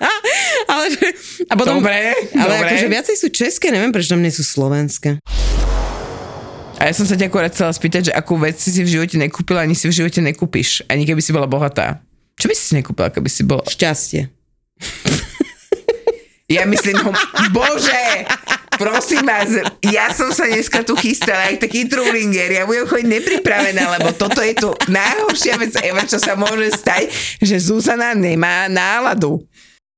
ale, 0.73 0.87
a 1.51 1.55
potom, 1.55 1.83
Dobre, 1.83 2.15
ale 2.35 2.53
dobre. 2.59 2.69
akože 2.73 2.87
viacej 2.89 3.17
sú 3.19 3.29
české, 3.31 3.71
neviem, 3.71 3.93
prečo 3.95 4.15
nie 4.19 4.33
sú 4.33 4.43
slovenské. 4.43 5.23
A 6.83 6.91
ja 6.91 6.99
som 6.99 7.07
sa 7.07 7.15
ťa 7.15 7.31
akurát 7.31 7.55
chcela 7.55 7.71
spýtať, 7.71 8.11
že 8.11 8.12
akú 8.12 8.35
vec 8.43 8.59
si 8.59 8.75
si 8.75 8.83
v 8.83 8.91
živote 8.99 9.15
nekúpila, 9.15 9.62
ani 9.62 9.79
si 9.79 9.87
v 9.87 10.03
živote 10.03 10.19
nekúpiš. 10.19 10.83
Ani 10.91 11.07
keby 11.07 11.23
si 11.23 11.31
bola 11.31 11.47
bohatá. 11.47 12.03
Čo 12.35 12.51
by 12.51 12.55
si 12.59 12.65
si 12.67 12.73
nekúpila, 12.75 13.07
keby 13.07 13.31
si 13.31 13.47
bola... 13.47 13.62
Šťastie. 13.71 14.27
Ja 16.53 16.69
myslím, 16.69 17.01
ho... 17.01 17.17
Bože! 17.49 18.29
Prosím 18.77 19.25
vás, 19.25 19.49
ja 19.89 20.12
som 20.12 20.29
sa 20.37 20.45
dneska 20.45 20.85
tu 20.85 20.93
chystala, 21.01 21.49
aj 21.49 21.65
taký 21.65 21.89
trulinger, 21.89 22.51
ja 22.53 22.69
budem 22.69 22.85
chodiť 22.85 23.09
nepripravená, 23.09 23.89
lebo 23.97 24.12
toto 24.12 24.45
je 24.45 24.53
tu 24.53 24.69
najhoršia 24.93 25.57
vec, 25.57 25.73
Eva, 25.81 26.05
čo 26.05 26.21
sa 26.21 26.37
môže 26.37 26.77
stať, 26.77 27.09
že 27.41 27.57
Zuzana 27.57 28.12
nemá 28.12 28.69
náladu. 28.69 29.41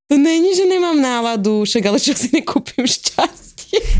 To 0.07 0.15
není, 0.15 0.55
že 0.55 0.69
nemám 0.69 0.95
náladu, 0.95 1.67
však 1.67 1.91
ale 1.91 1.99
čo 1.99 2.15
si 2.15 2.31
nekúpim 2.31 2.87
šťastie. 2.87 3.54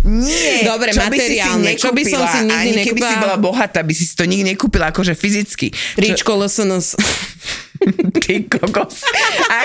Nie, 0.05 0.69
Dobre, 0.69 0.93
čo 0.93 1.01
by 1.05 1.17
si 1.17 1.37
materiálne, 1.41 1.71
čo 1.75 1.91
by 1.91 2.03
som 2.05 2.23
si 2.29 2.39
nekúpila, 2.45 2.45
nikdy 2.45 2.61
ani 2.61 2.85
keby 2.85 3.01
si 3.01 3.07
nekúpila? 3.09 3.23
bola 3.25 3.37
bohatá, 3.41 3.81
by 3.81 3.95
si 3.97 4.05
to 4.13 4.25
nikdy 4.25 4.45
nekúpila, 4.53 4.85
akože 4.93 5.15
fyzicky. 5.17 5.73
Tričko 5.97 6.37
LSNS. 6.37 6.87
Ty 8.25 8.49
kokos. 8.49 9.05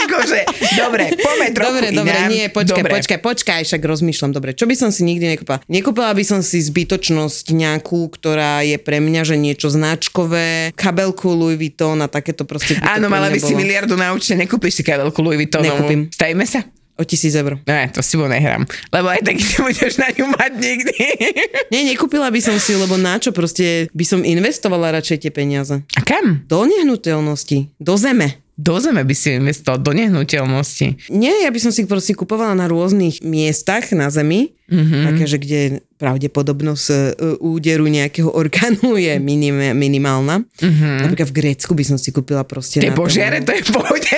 Akože, 0.03 0.43
dobre, 0.75 1.15
poďme 1.15 1.47
trochu 1.55 1.67
Dobre, 1.71 1.87
dobre, 1.95 2.17
inám. 2.19 2.27
nie, 2.27 2.45
počkaj, 2.51 2.83
dobre. 2.83 2.91
počkaj, 2.99 3.19
počkaj, 3.23 3.61
však 3.63 3.79
rozmýšľam, 3.79 4.31
dobre, 4.35 4.51
čo 4.51 4.67
by 4.67 4.75
som 4.75 4.89
si 4.91 5.07
nikdy 5.07 5.39
nekúpila? 5.39 5.63
Nekúpila 5.71 6.11
by 6.11 6.23
som 6.27 6.39
si 6.43 6.59
zbytočnosť 6.59 7.55
nejakú, 7.55 8.11
ktorá 8.11 8.59
je 8.67 8.75
pre 8.75 8.99
mňa, 8.99 9.23
že 9.23 9.39
niečo 9.39 9.71
značkové, 9.71 10.75
kabelku 10.75 11.31
Louis 11.31 11.55
Vuitton 11.55 11.95
a 12.03 12.11
takéto 12.11 12.43
proste. 12.43 12.75
Áno, 12.83 13.07
mala 13.07 13.31
by 13.31 13.39
si 13.39 13.55
miliardu 13.55 13.95
na 13.95 14.11
účte, 14.11 14.35
nekúpiš 14.35 14.79
si 14.79 14.83
kabelku 14.83 15.23
Louis 15.23 15.39
Vuittonovú. 15.39 15.79
Nekúpim. 15.79 16.01
Stavíme 16.11 16.43
sa? 16.43 16.67
O 16.99 17.07
tisíc 17.07 17.31
eur. 17.31 17.55
Ne, 17.63 17.87
to 17.95 18.03
si 18.03 18.19
bo 18.19 18.27
nehrám. 18.27 18.67
Lebo 18.91 19.07
aj 19.07 19.23
tak 19.23 19.39
nebudeš 19.47 19.95
na 19.95 20.11
ňu 20.11 20.25
mať 20.35 20.51
nikdy. 20.59 20.95
Nie, 21.71 21.87
nekúpila 21.87 22.27
by 22.27 22.43
som 22.43 22.59
si, 22.59 22.75
lebo 22.75 22.99
na 22.99 23.15
čo 23.15 23.31
proste 23.31 23.87
by 23.95 24.03
som 24.03 24.27
investovala 24.27 24.99
radšej 24.99 25.23
tie 25.23 25.31
peniaze. 25.31 25.79
A 25.95 26.01
kam? 26.03 26.43
Do 26.51 26.67
nehnuteľnosti, 26.67 27.71
do 27.79 27.95
zeme. 27.95 28.43
Do 28.59 28.75
zeme 28.75 28.99
by 29.01 29.15
si 29.15 29.31
investoval, 29.33 29.79
do 29.79 29.95
nehnuteľnosti. 29.95 31.07
Nie, 31.07 31.31
ja 31.41 31.49
by 31.49 31.59
som 31.59 31.71
si 31.71 31.87
proste 31.87 32.11
kupovala 32.11 32.51
na 32.53 32.67
rôznych 32.67 33.23
miestach 33.23 33.87
na 33.95 34.11
Zemi, 34.11 34.51
Mhm. 34.67 34.75
mm-hmm. 34.77 35.03
také, 35.07 35.23
že 35.25 35.37
kde 35.39 35.61
pravdepodobnosť 35.97 36.85
e, 36.85 36.97
úderu 37.39 37.87
nejakého 37.87 38.29
orgánu 38.29 38.93
je 39.01 39.17
minim, 39.17 39.55
minimálna. 39.73 40.43
Mm-hmm. 40.59 40.95
Napríklad 41.01 41.25
v 41.25 41.35
Grécku 41.35 41.71
by 41.71 41.83
som 41.83 41.95
si 41.95 42.11
kúpila 42.11 42.43
proste 42.43 42.77
Tie 42.77 42.91
požiare, 42.91 43.41
to 43.41 43.49
je 43.49 43.63
v 43.63 43.71
pohode. 43.71 44.13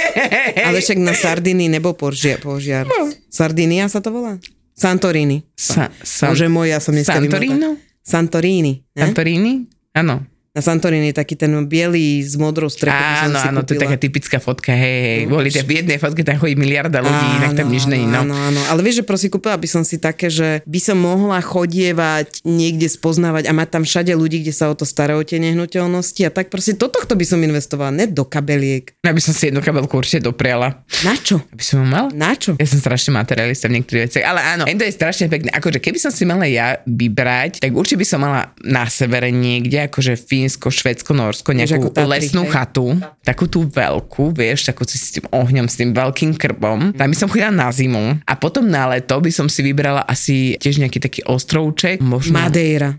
Ale 0.58 0.82
však 0.82 0.98
na 0.98 1.14
Sardiny 1.14 1.70
nebol 1.70 1.94
požiar. 1.94 2.42
požiar. 2.42 2.84
No. 2.84 3.14
Sardinia 3.28 3.88
sa 3.88 4.02
to 4.02 4.10
volá? 4.10 4.42
Santorini. 4.74 5.46
Sa, 5.54 5.94
sa, 6.02 6.34
Bože 6.34 6.50
môj, 6.50 6.68
ja 6.68 6.82
som 6.82 6.92
dneska 6.92 7.16
Santorino? 7.16 7.78
vymotá. 7.78 8.02
Santorini. 8.02 8.74
Ne? 8.92 9.00
Santorini? 9.00 9.54
Áno. 9.94 10.26
Na 10.52 10.60
Santorini 10.60 11.16
taký 11.16 11.40
ten 11.40 11.48
biely 11.64 12.20
s 12.20 12.36
modrou 12.36 12.68
strechou. 12.68 13.00
Áno, 13.24 13.40
áno, 13.40 13.64
to 13.64 13.72
je 13.72 13.80
taká 13.80 13.96
typická 13.96 14.36
fotka, 14.44 14.76
hej, 14.76 15.00
hej. 15.00 15.20
Boli 15.32 15.48
tie 15.48 15.64
v 15.64 15.80
jednej 15.80 15.96
fotke, 15.96 16.28
tam 16.28 16.44
chodí 16.44 16.60
miliarda 16.60 17.00
ľudí, 17.00 17.28
inak 17.40 17.56
tam 17.56 17.72
nič 17.72 17.88
není, 17.88 18.04
no. 18.04 18.28
Áno, 18.28 18.36
áno, 18.36 18.60
ale 18.68 18.84
vieš, 18.84 19.00
že 19.00 19.08
proste 19.08 19.32
kúpila 19.32 19.56
by 19.56 19.64
som 19.72 19.88
si 19.88 19.96
také, 19.96 20.28
že 20.28 20.60
by 20.68 20.80
som 20.84 21.00
mohla 21.00 21.40
chodievať, 21.40 22.44
niekde 22.44 22.92
spoznávať 22.92 23.48
a 23.48 23.56
mať 23.56 23.80
tam 23.80 23.84
všade 23.88 24.12
ľudí, 24.12 24.44
kde 24.44 24.52
sa 24.52 24.68
o 24.68 24.76
to 24.76 24.84
starajú 24.84 25.24
tie 25.24 25.40
nehnuteľnosti 25.40 26.20
a 26.28 26.32
tak 26.36 26.52
proste 26.52 26.76
do 26.76 26.92
tohto 26.92 27.16
by 27.16 27.24
som 27.24 27.40
investovala, 27.40 27.96
ne 27.96 28.12
do 28.12 28.28
kabeliek. 28.28 28.92
Ja 29.08 29.16
by 29.16 29.24
som 29.24 29.32
si 29.32 29.56
jednu 29.56 29.64
kabelku 29.64 30.04
určite 30.04 30.20
dopriala. 30.20 30.84
Na 31.08 31.16
čo? 31.16 31.40
Aby 31.48 31.64
som 31.64 31.80
ju 31.80 31.88
mal? 31.88 32.12
Na 32.12 32.36
čo? 32.36 32.60
Ja 32.60 32.68
som 32.68 32.84
strašne 32.84 33.16
materialista 33.16 33.72
v 33.72 33.80
niektorých 33.80 34.04
veciach, 34.04 34.26
ale 34.28 34.44
áno, 34.44 34.64
to 34.68 34.84
je 34.84 34.92
strašne 34.92 35.32
pekné. 35.32 35.48
Akože 35.56 35.80
keby 35.80 35.96
som 35.96 36.12
si 36.12 36.28
mala 36.28 36.44
ja 36.44 36.84
vybrať, 36.84 37.64
tak 37.64 37.72
určite 37.72 38.04
by 38.04 38.08
som 38.12 38.20
mala 38.20 38.52
na 38.68 38.84
severe 38.92 39.32
niekde, 39.32 39.88
akože 39.88 40.20
Fínsko, 40.42 40.74
Švedsko, 40.74 41.14
Norsko, 41.14 41.54
nejakú 41.54 41.94
Tatry, 41.94 42.10
lesnú 42.18 42.50
hej? 42.50 42.52
chatu, 42.58 42.98
takú 43.22 43.46
tú 43.46 43.62
veľkú, 43.70 44.34
vieš, 44.34 44.66
takú 44.66 44.82
s 44.90 45.14
tým 45.14 45.30
ohňom, 45.30 45.70
s 45.70 45.78
tým 45.78 45.94
veľkým 45.94 46.34
krbom. 46.34 46.98
Tam 46.98 47.08
by 47.14 47.14
som 47.14 47.30
chodila 47.30 47.54
na 47.54 47.70
zimu 47.70 48.18
a 48.26 48.34
potom 48.34 48.66
na 48.66 48.90
leto 48.90 49.14
by 49.22 49.30
som 49.30 49.46
si 49.46 49.62
vybrala 49.62 50.02
asi 50.10 50.58
tiež 50.58 50.82
nejaký 50.82 50.98
taký 50.98 51.22
ostrovček. 51.30 52.02
Možno... 52.02 52.34
Madeira. 52.34 52.98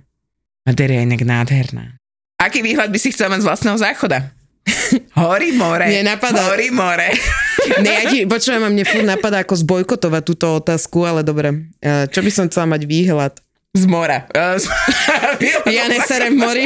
Madeira 0.63 1.03
je 1.03 1.03
inak 1.03 1.23
nádherná. 1.27 1.99
Aký 2.39 2.63
výhľad 2.63 2.95
by 2.95 2.99
si 3.03 3.11
chcel 3.11 3.27
mať 3.27 3.43
z 3.43 3.47
vlastného 3.51 3.79
záchoda? 3.83 4.31
Hory 5.19 5.51
more. 5.59 5.83
Nenapadá. 5.83 6.47
Hory 6.47 6.71
more. 6.71 7.11
Ne, 7.63 7.95
ja 7.95 8.03
ti, 8.11 8.27
počujem, 8.27 8.59
mne 8.59 8.83
furt 8.83 9.07
napadá 9.07 9.47
ako 9.47 9.55
zbojkotovať 9.55 10.23
túto 10.27 10.51
otázku, 10.59 11.07
ale 11.07 11.23
dobre. 11.23 11.71
E, 11.79 12.11
Čo 12.11 12.19
by 12.19 12.31
som 12.35 12.45
chcela 12.51 12.67
mať 12.75 12.91
výhľad? 12.91 13.39
Z 13.73 13.89
mora. 13.89 14.29
Eh, 14.29 14.61
Ja 15.77 15.89
neserem 15.89 16.37
v 16.37 16.41
mori. 16.45 16.65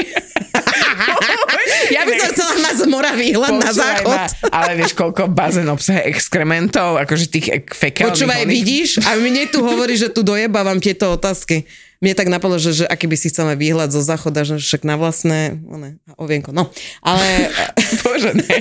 Ja 1.89 2.03
by 2.03 2.13
som 2.15 2.31
chcela 2.31 2.55
mať 2.61 2.75
z 2.79 2.87
mora 2.87 3.13
výhľad 3.13 3.55
na 3.57 3.71
záchod. 3.71 4.11
Ma, 4.11 4.27
ale 4.51 4.71
vieš, 4.75 4.93
koľko 4.93 5.27
bazén 5.29 5.67
obsahuje 5.67 6.07
exkrementov, 6.07 6.99
akože 6.99 7.25
tých 7.29 7.47
ek- 7.53 7.73
fekálnych. 7.73 8.15
Počúvaj, 8.15 8.41
oných- 8.43 8.51
vidíš? 8.53 8.89
A 9.03 9.15
mne 9.17 9.47
tu 9.47 9.63
hovorí, 9.63 9.95
že 9.95 10.09
tu 10.09 10.23
dojebávam 10.23 10.79
tieto 10.79 11.11
otázky. 11.11 11.67
Mne 11.97 12.13
tak 12.13 12.29
napadlo, 12.29 12.57
že, 12.57 12.75
že 12.75 12.85
aký 12.85 13.09
by 13.09 13.17
si 13.17 13.33
chcel 13.33 13.47
mať 13.47 13.57
výhľad 13.57 13.89
zo 13.89 14.05
záchoda, 14.05 14.45
že 14.45 14.61
však 14.61 14.85
na 14.85 14.95
vlastné, 14.95 15.57
one, 15.65 15.97
ovienko, 16.15 16.53
no. 16.53 16.69
Ale 17.01 17.49
Bože, 18.05 18.37
ne. 18.37 18.57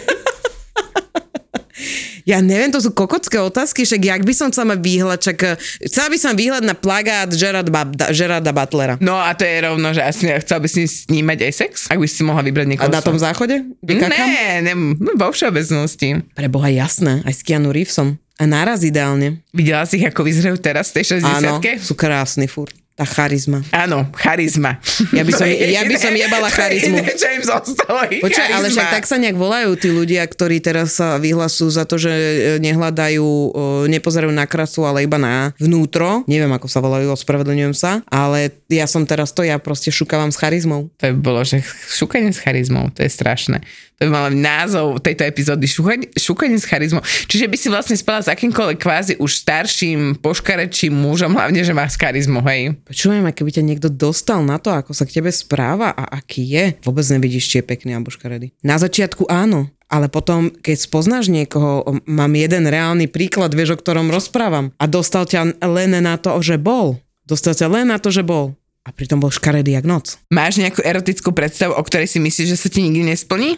Ja 2.25 2.41
neviem, 2.41 2.73
to 2.73 2.81
sú 2.81 2.89
kokocké 2.89 3.37
otázky, 3.37 3.85
však 3.85 4.01
jak 4.01 4.21
by 4.25 4.33
som 4.33 4.49
chcela 4.49 4.73
mať 4.73 4.79
výhľad, 4.81 5.19
čak 5.21 5.37
eh, 5.45 5.53
chcela 5.85 6.09
by 6.09 6.17
som 6.17 6.33
výhľad 6.33 6.65
na 6.65 6.73
plagát 6.73 7.29
Gerard 7.29 7.69
Bab- 7.69 7.93
Gerarda 7.93 8.49
Butlera. 8.49 8.97
No 8.97 9.21
a 9.21 9.37
to 9.37 9.45
je 9.45 9.61
rovno, 9.61 9.93
že 9.93 10.01
asi 10.01 10.33
chcel 10.41 10.57
by 10.57 10.69
si 10.69 10.89
s 10.89 11.05
ním 11.07 11.29
mať 11.29 11.45
aj 11.45 11.53
sex? 11.53 11.71
Ak 11.87 12.01
by 12.01 12.07
si 12.09 12.25
mohla 12.25 12.41
vybrať 12.41 12.65
A 12.65 12.69
niekoho. 12.73 12.89
na 12.89 13.05
tom 13.05 13.21
záchode? 13.21 13.61
Kde 13.79 13.93
kakám? 14.01 14.25
Ne, 14.25 14.45
ne, 14.65 14.73
no, 14.75 15.13
vo 15.13 15.29
všeobecnosti. 15.29 16.25
Pre 16.33 16.47
Boha 16.49 16.67
jasné, 16.73 17.21
aj 17.23 17.33
s 17.33 17.41
Keanu 17.45 17.69
Reevesom. 17.69 18.17
A 18.35 18.43
naraz 18.43 18.83
ideálne. 18.83 19.39
Videla 19.55 19.87
si 19.87 20.01
ich, 20.01 20.07
ako 20.09 20.27
vyzerajú 20.27 20.59
teraz 20.59 20.91
v 20.91 20.99
tej 20.99 21.23
60 21.23 21.39
Áno, 21.39 21.63
sú 21.79 21.95
krásni 21.95 22.51
furt. 22.51 22.75
Tá 22.95 23.03
charizma. 23.03 23.59
Áno, 23.75 24.07
charizma. 24.15 24.79
Ja 25.11 25.27
by 25.27 25.31
som- 25.35 25.51
je 25.51 25.67
ja 25.75 25.83
by 25.83 25.95
som 25.99 26.15
jebala 26.23 26.47
charizmu. 26.47 27.03
zostalo, 27.43 28.07
ich 28.07 28.23
Počkaj, 28.23 28.47
ale 28.55 28.71
však 28.71 28.87
tak 28.87 29.03
sa 29.03 29.19
nejak 29.19 29.35
volajú 29.35 29.75
tí 29.75 29.91
ľudia, 29.91 30.23
ktorí 30.23 30.63
teraz 30.63 30.95
sa 30.95 31.19
vyhlasujú 31.19 31.75
za 31.75 31.83
to, 31.83 31.99
že 31.99 32.07
e, 32.09 32.27
nehľadajú, 32.63 33.27
e, 33.27 33.49
nepozerajú 33.91 34.31
na 34.31 34.47
krasu, 34.47 34.87
ale 34.87 35.03
iba 35.03 35.19
na 35.19 35.51
vnútro. 35.59 36.23
Neviem, 36.23 36.47
ako 36.55 36.71
sa 36.71 36.79
volajú, 36.79 37.11
ospravedlňujem 37.11 37.75
sa, 37.75 37.99
ale 38.07 38.55
ja 38.69 38.89
som 38.89 39.05
teraz 39.05 39.29
to, 39.31 39.45
ja 39.45 39.61
proste 39.61 39.93
šukávam 39.93 40.33
s 40.33 40.41
charizmou. 40.41 40.89
To 40.97 41.13
by 41.13 41.17
bolo, 41.21 41.41
že 41.45 41.61
šukanie 41.93 42.33
s 42.33 42.41
charizmou, 42.41 42.89
to 42.89 43.05
je 43.05 43.11
strašné. 43.13 43.61
To 44.01 44.09
by 44.09 44.11
mal 44.11 44.27
názov 44.33 44.99
tejto 44.99 45.23
epizódy, 45.23 45.69
šukanie, 45.69 46.11
šukanie 46.17 46.59
s 46.59 46.67
charizmou. 46.67 46.99
Čiže 47.29 47.47
by 47.47 47.55
si 47.55 47.67
vlastne 47.71 47.95
spala 47.95 48.19
s 48.19 48.27
akýmkoľvek 48.27 48.77
kvázi 48.81 49.13
už 49.21 49.31
starším, 49.45 50.19
poškarečím 50.19 50.91
mužom, 50.91 51.31
hlavne, 51.31 51.63
že 51.63 51.71
má 51.71 51.87
s 51.87 51.95
charizmou, 51.95 52.43
hej. 52.49 52.75
Počujem, 52.83 53.23
keby 53.23 53.49
ťa 53.55 53.63
niekto 53.63 53.87
dostal 53.87 54.43
na 54.43 54.59
to, 54.59 54.73
ako 54.73 54.91
sa 54.91 55.07
k 55.07 55.21
tebe 55.21 55.31
správa 55.31 55.95
a 55.95 56.19
aký 56.19 56.43
je, 56.43 56.65
vôbec 56.83 57.07
nevidíš, 57.07 57.47
či 57.47 57.55
je 57.61 57.69
pekný 57.69 57.95
alebo 57.95 58.11
škaredý. 58.11 58.51
Na 58.65 58.75
začiatku 58.75 59.31
áno, 59.31 59.71
ale 59.85 60.09
potom, 60.09 60.49
keď 60.49 60.81
spoznáš 60.81 61.29
niekoho, 61.29 62.01
mám 62.09 62.33
jeden 62.33 62.65
reálny 62.65 63.05
príklad, 63.05 63.53
vieš, 63.53 63.77
o 63.77 63.79
ktorom 63.79 64.09
rozprávam 64.09 64.73
a 64.81 64.85
dostal 64.89 65.29
ťa 65.29 65.61
len 65.61 65.93
na 66.01 66.17
to, 66.17 66.33
že 66.41 66.57
bol. 66.57 66.97
Dostal 67.25 67.57
ťa 67.57 67.67
len 67.67 67.89
na 67.89 67.97
to, 67.97 68.13
že 68.13 68.21
bol. 68.21 68.53
A 68.85 68.93
pritom 68.93 69.17
bol 69.17 69.33
škaredý 69.33 69.73
jak 69.73 69.85
noc. 69.89 70.21
Máš 70.29 70.61
nejakú 70.61 70.85
erotickú 70.85 71.33
predstavu, 71.33 71.73
o 71.73 71.81
ktorej 71.81 72.05
si 72.05 72.21
myslíš, 72.21 72.53
že 72.53 72.57
sa 72.57 72.69
ti 72.69 72.85
nikdy 72.85 73.13
nesplní? 73.13 73.57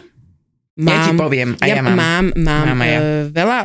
Ja 0.78 1.10
ti 1.10 1.18
poviem, 1.18 1.58
a 1.58 1.66
ja 1.66 1.82
mám. 1.82 1.98
Mám, 1.98 2.26
mám, 2.38 2.66
Mám 2.70 2.80
aj 2.86 2.92
ja. 2.94 3.00
e, 3.02 3.04
veľa, 3.34 3.58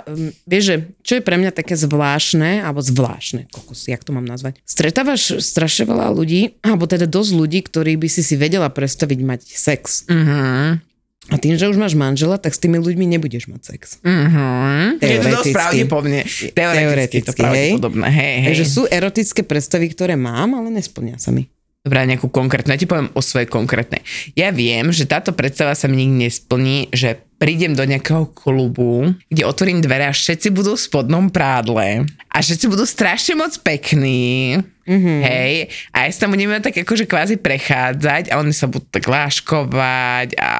vieš, 0.49 0.63
že 0.65 0.75
čo 1.05 1.13
je 1.13 1.21
pre 1.21 1.37
mňa 1.37 1.53
také 1.53 1.77
zvláštne, 1.77 2.65
alebo 2.65 2.81
zvláštne, 2.81 3.53
kokos, 3.53 3.85
jak 3.85 4.01
to 4.01 4.17
mám 4.17 4.25
nazvať. 4.25 4.57
Stretávaš 4.65 5.37
strašne 5.45 5.93
veľa 5.93 6.09
ľudí, 6.09 6.57
alebo 6.65 6.89
teda 6.89 7.05
dosť 7.05 7.31
ľudí, 7.37 7.69
ktorí 7.69 8.01
by 8.01 8.09
si 8.09 8.25
si 8.25 8.33
vedela 8.33 8.65
predstaviť 8.65 9.19
mať 9.21 9.41
sex. 9.45 10.09
Mhm. 10.09 10.92
A 11.31 11.39
tým, 11.39 11.55
že 11.55 11.71
už 11.71 11.79
máš 11.79 11.95
manžela, 11.95 12.35
tak 12.35 12.51
s 12.51 12.59
tými 12.59 12.83
ľuďmi 12.83 13.07
nebudeš 13.15 13.47
mať 13.47 13.61
sex. 13.63 13.81
Mm-hmm. 14.03 14.99
Je 14.99 15.17
to 15.23 15.29
dosť 15.31 15.55
pravdepodobne. 15.55 16.19
Teoreticky, 16.27 16.51
Teoreticky 16.51 17.19
to 17.23 17.31
pravdepodobné. 17.31 18.07
Hej, 18.11 18.35
hej. 18.43 18.47
Takže 18.51 18.65
sú 18.67 18.81
erotické 18.91 19.41
predstavy, 19.47 19.87
ktoré 19.95 20.19
mám, 20.19 20.51
ale 20.59 20.67
nesplnia 20.67 21.15
sa 21.15 21.31
mi. 21.31 21.47
Dobrá, 21.83 22.07
nejakú 22.07 22.31
konkrétnu. 22.31 22.71
Ja 22.71 22.79
ti 22.79 22.87
poviem 22.87 23.11
o 23.11 23.19
svojej 23.19 23.47
konkrétnej. 23.47 24.03
Ja 24.39 24.55
viem, 24.55 24.87
že 24.95 25.03
táto 25.03 25.35
predstava 25.35 25.75
sa 25.75 25.91
mi 25.91 25.99
nikdy 25.99 26.27
nesplní, 26.27 26.87
že 26.95 27.19
prídem 27.35 27.75
do 27.75 27.83
nejakého 27.83 28.31
klubu, 28.31 29.11
kde 29.27 29.43
otvorím 29.43 29.83
dvere 29.83 30.07
a 30.07 30.15
všetci 30.15 30.47
budú 30.55 30.79
v 30.79 30.83
spodnom 30.87 31.27
prádle 31.27 32.07
a 32.31 32.37
všetci 32.39 32.71
budú 32.71 32.87
strašne 32.87 33.35
moc 33.35 33.51
pekní. 33.59 34.63
Mm-hmm. 34.83 35.19
Hej, 35.23 35.53
a 35.95 35.97
ja 36.03 36.09
sa 36.11 36.27
tam 36.27 36.35
budeme 36.35 36.59
tak 36.59 36.75
akože 36.75 37.07
kvázi 37.07 37.39
prechádzať 37.39 38.35
a 38.35 38.43
oni 38.43 38.51
sa 38.51 38.67
budú 38.67 38.83
tak 38.91 39.07
láškovať 39.07 40.35
a 40.35 40.51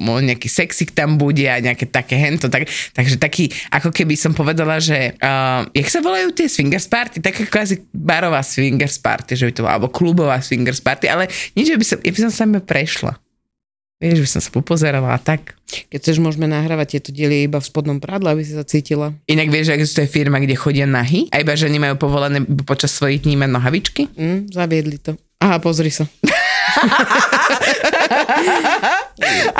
nejaký 0.00 0.48
sexik 0.48 0.96
tam 0.96 1.20
bude 1.20 1.44
a 1.44 1.60
nejaké 1.60 1.84
také 1.84 2.16
hento. 2.16 2.48
Tak, 2.48 2.64
takže 2.96 3.20
taký, 3.20 3.52
ako 3.68 3.92
keby 3.92 4.16
som 4.16 4.32
povedala, 4.32 4.80
že 4.80 5.12
uh, 5.20 5.68
jak 5.76 5.88
sa 5.92 6.00
volajú 6.00 6.32
tie 6.32 6.48
swingers 6.48 6.88
party? 6.88 7.20
Taká 7.20 7.44
kvázi 7.44 7.84
barová 7.92 8.40
swingers 8.40 8.96
party, 8.96 9.36
že 9.36 9.44
by 9.48 9.52
to 9.52 9.60
bola, 9.60 9.76
alebo 9.76 9.92
klubová 9.92 10.40
swingers 10.40 10.80
party, 10.80 11.12
ale 11.12 11.28
nič, 11.52 11.68
by 11.76 11.84
som, 11.84 11.98
ja 12.00 12.12
by 12.16 12.20
som 12.28 12.32
sa 12.32 12.44
prešla. 12.64 13.20
Vieš, 14.00 14.24
by 14.24 14.30
som 14.32 14.40
sa 14.40 14.48
popozerala 14.48 15.12
a 15.12 15.20
tak. 15.20 15.60
Keď 15.68 16.00
chceš, 16.00 16.24
môžeme 16.24 16.48
nahrávať 16.48 16.96
tieto 16.96 17.12
diely 17.12 17.44
iba 17.44 17.60
v 17.60 17.68
spodnom 17.68 18.00
prádle, 18.00 18.32
aby 18.32 18.40
si 18.40 18.56
sa 18.56 18.64
cítila. 18.64 19.12
Inak 19.28 19.52
vieš, 19.52 19.68
že 19.68 19.76
existuje 19.76 20.08
firma, 20.08 20.40
kde 20.40 20.56
chodia 20.56 20.88
nahy 20.88 21.28
a 21.28 21.36
iba, 21.36 21.52
že 21.52 21.68
nemajú 21.68 22.00
povolené 22.00 22.40
počas 22.64 22.96
svojich 22.96 23.28
dní 23.28 23.36
mať 23.36 23.50
nohavičky? 23.52 24.08
Mm, 24.16 24.48
zaviedli 24.56 24.96
to. 24.96 25.20
Aha, 25.44 25.60
pozri 25.60 25.92
sa. 25.92 26.08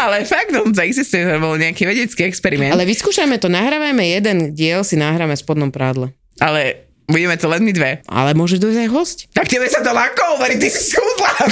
Ale 0.01 0.25
fakt, 0.25 0.57
on 0.57 0.73
to 0.73 0.89
existuje, 0.89 1.21
to 1.21 1.37
bol 1.37 1.61
nejaký 1.61 1.85
vedecký 1.85 2.25
experiment. 2.25 2.73
Ale, 2.73 2.89
vyskúšajme 2.89 3.37
to, 3.37 3.53
nahrávame 3.53 4.09
jeden 4.09 4.57
diel, 4.57 4.81
si 4.81 4.97
nahráme 4.97 5.37
v 5.37 5.43
spodnom 5.45 5.69
prádle. 5.69 6.17
ale 6.41 6.89
budeme 7.05 7.37
to 7.37 7.45
len 7.51 7.61
my 7.61 7.73
dve. 7.77 8.01
Ale 8.09 8.33
môže 8.33 8.57
dojsť 8.57 8.79
aj 8.81 8.89
host. 8.89 9.19
Tak 9.37 9.51
tebe 9.51 9.69
sa 9.69 9.85
to 9.85 9.93
ľahko 9.93 10.23
hovorí, 10.39 10.57
ty 10.57 10.73
si 10.73 10.97
schudla. 10.97 11.33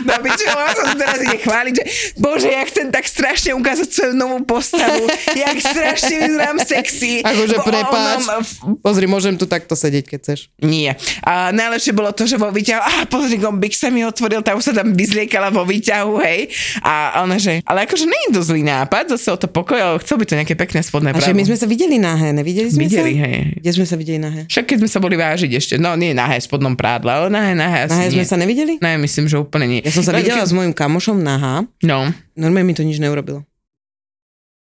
No 0.00 0.14
piče, 0.18 0.46
ona 0.48 0.70
sa 0.70 0.94
teraz 0.94 1.18
ide 1.18 1.38
chváliť, 1.38 1.74
že 1.74 1.84
bože, 2.16 2.48
ja 2.48 2.62
chcem 2.62 2.88
tak 2.88 3.04
strašne 3.04 3.52
ukázať 3.52 3.88
svoju 3.88 4.14
novú 4.14 4.38
postavu, 4.42 5.04
jak 5.30 5.56
strašne 5.56 6.14
vyzerám 6.20 6.58
sexy. 6.58 7.20
Akože 7.20 7.56
prepáč. 7.60 8.20
ono- 8.22 8.78
Pozri, 8.80 9.06
môžem 9.06 9.34
tu 9.34 9.44
takto 9.44 9.72
sedieť, 9.72 10.04
keď 10.06 10.18
chceš. 10.20 10.40
Nie. 10.60 10.94
A 11.20 11.50
najlepšie 11.50 11.92
bolo 11.92 12.10
to, 12.10 12.24
že 12.24 12.36
vo 12.36 12.48
výťahu, 12.48 12.80
a 12.80 12.92
pozri, 13.06 13.36
gombík 13.36 13.72
sa 13.72 13.88
mi 13.88 14.02
otvoril, 14.02 14.40
tá 14.40 14.52
už 14.52 14.62
sa 14.62 14.74
tam 14.74 14.92
vyzliekala 14.92 15.48
vo 15.48 15.62
výťahu, 15.62 16.12
hej. 16.20 16.48
A 16.80 17.20
ona, 17.20 17.36
že, 17.36 17.60
ale 17.62 17.84
akože 17.84 18.04
nie 18.04 18.20
je 18.26 18.34
to 18.34 18.42
zlý 18.42 18.62
nápad, 18.62 19.10
zase 19.10 19.28
o 19.28 19.38
to 19.38 19.46
pokoj, 19.46 19.76
ale 19.76 19.96
chcel 20.00 20.16
by 20.16 20.24
to 20.24 20.34
nejaké 20.34 20.54
pekné 20.54 20.80
spodné 20.80 21.10
A 21.10 21.18
že 21.18 21.32
my 21.32 21.44
sme 21.44 21.56
sa 21.56 21.66
videli 21.66 21.96
nahé, 21.96 22.32
nevideli 22.32 22.68
sme 22.68 22.84
Videli, 22.86 23.12
sa? 23.14 23.20
hej. 23.22 23.36
Kde 23.56 23.70
sme 23.72 23.84
sa 23.84 23.94
videli 23.94 24.18
nahé? 24.18 24.40
Však 24.46 24.64
keď 24.66 24.76
sme 24.78 24.90
sa 24.90 24.98
boli 24.98 25.14
vážiť 25.14 25.50
ešte, 25.52 25.74
no 25.76 25.92
nie 25.94 26.10
nahé 26.10 26.38
spodnom 26.38 26.72
prádle, 26.72 27.10
ale 27.10 27.28
nahé, 27.28 27.52
nahé 27.52 27.78
asi 27.84 27.92
Nahé 27.92 28.06
nie. 28.06 28.16
sme 28.16 28.26
sa 28.26 28.36
nevideli? 28.36 28.74
Ne, 28.78 28.96
myslím, 28.98 29.24
že 29.30 29.38
úplne 29.38 29.70
nie. 29.70 29.80
Ja 29.86 29.94
som 29.94 30.02
sa 30.02 30.10
videla 30.10 30.42
s 30.42 30.50
mojim 30.50 30.74
kamošom 30.74 31.22
nahá. 31.22 31.62
No. 31.86 32.10
Normálne 32.34 32.66
mi 32.66 32.74
to 32.74 32.82
nič 32.82 32.98
neurobilo. 32.98 33.46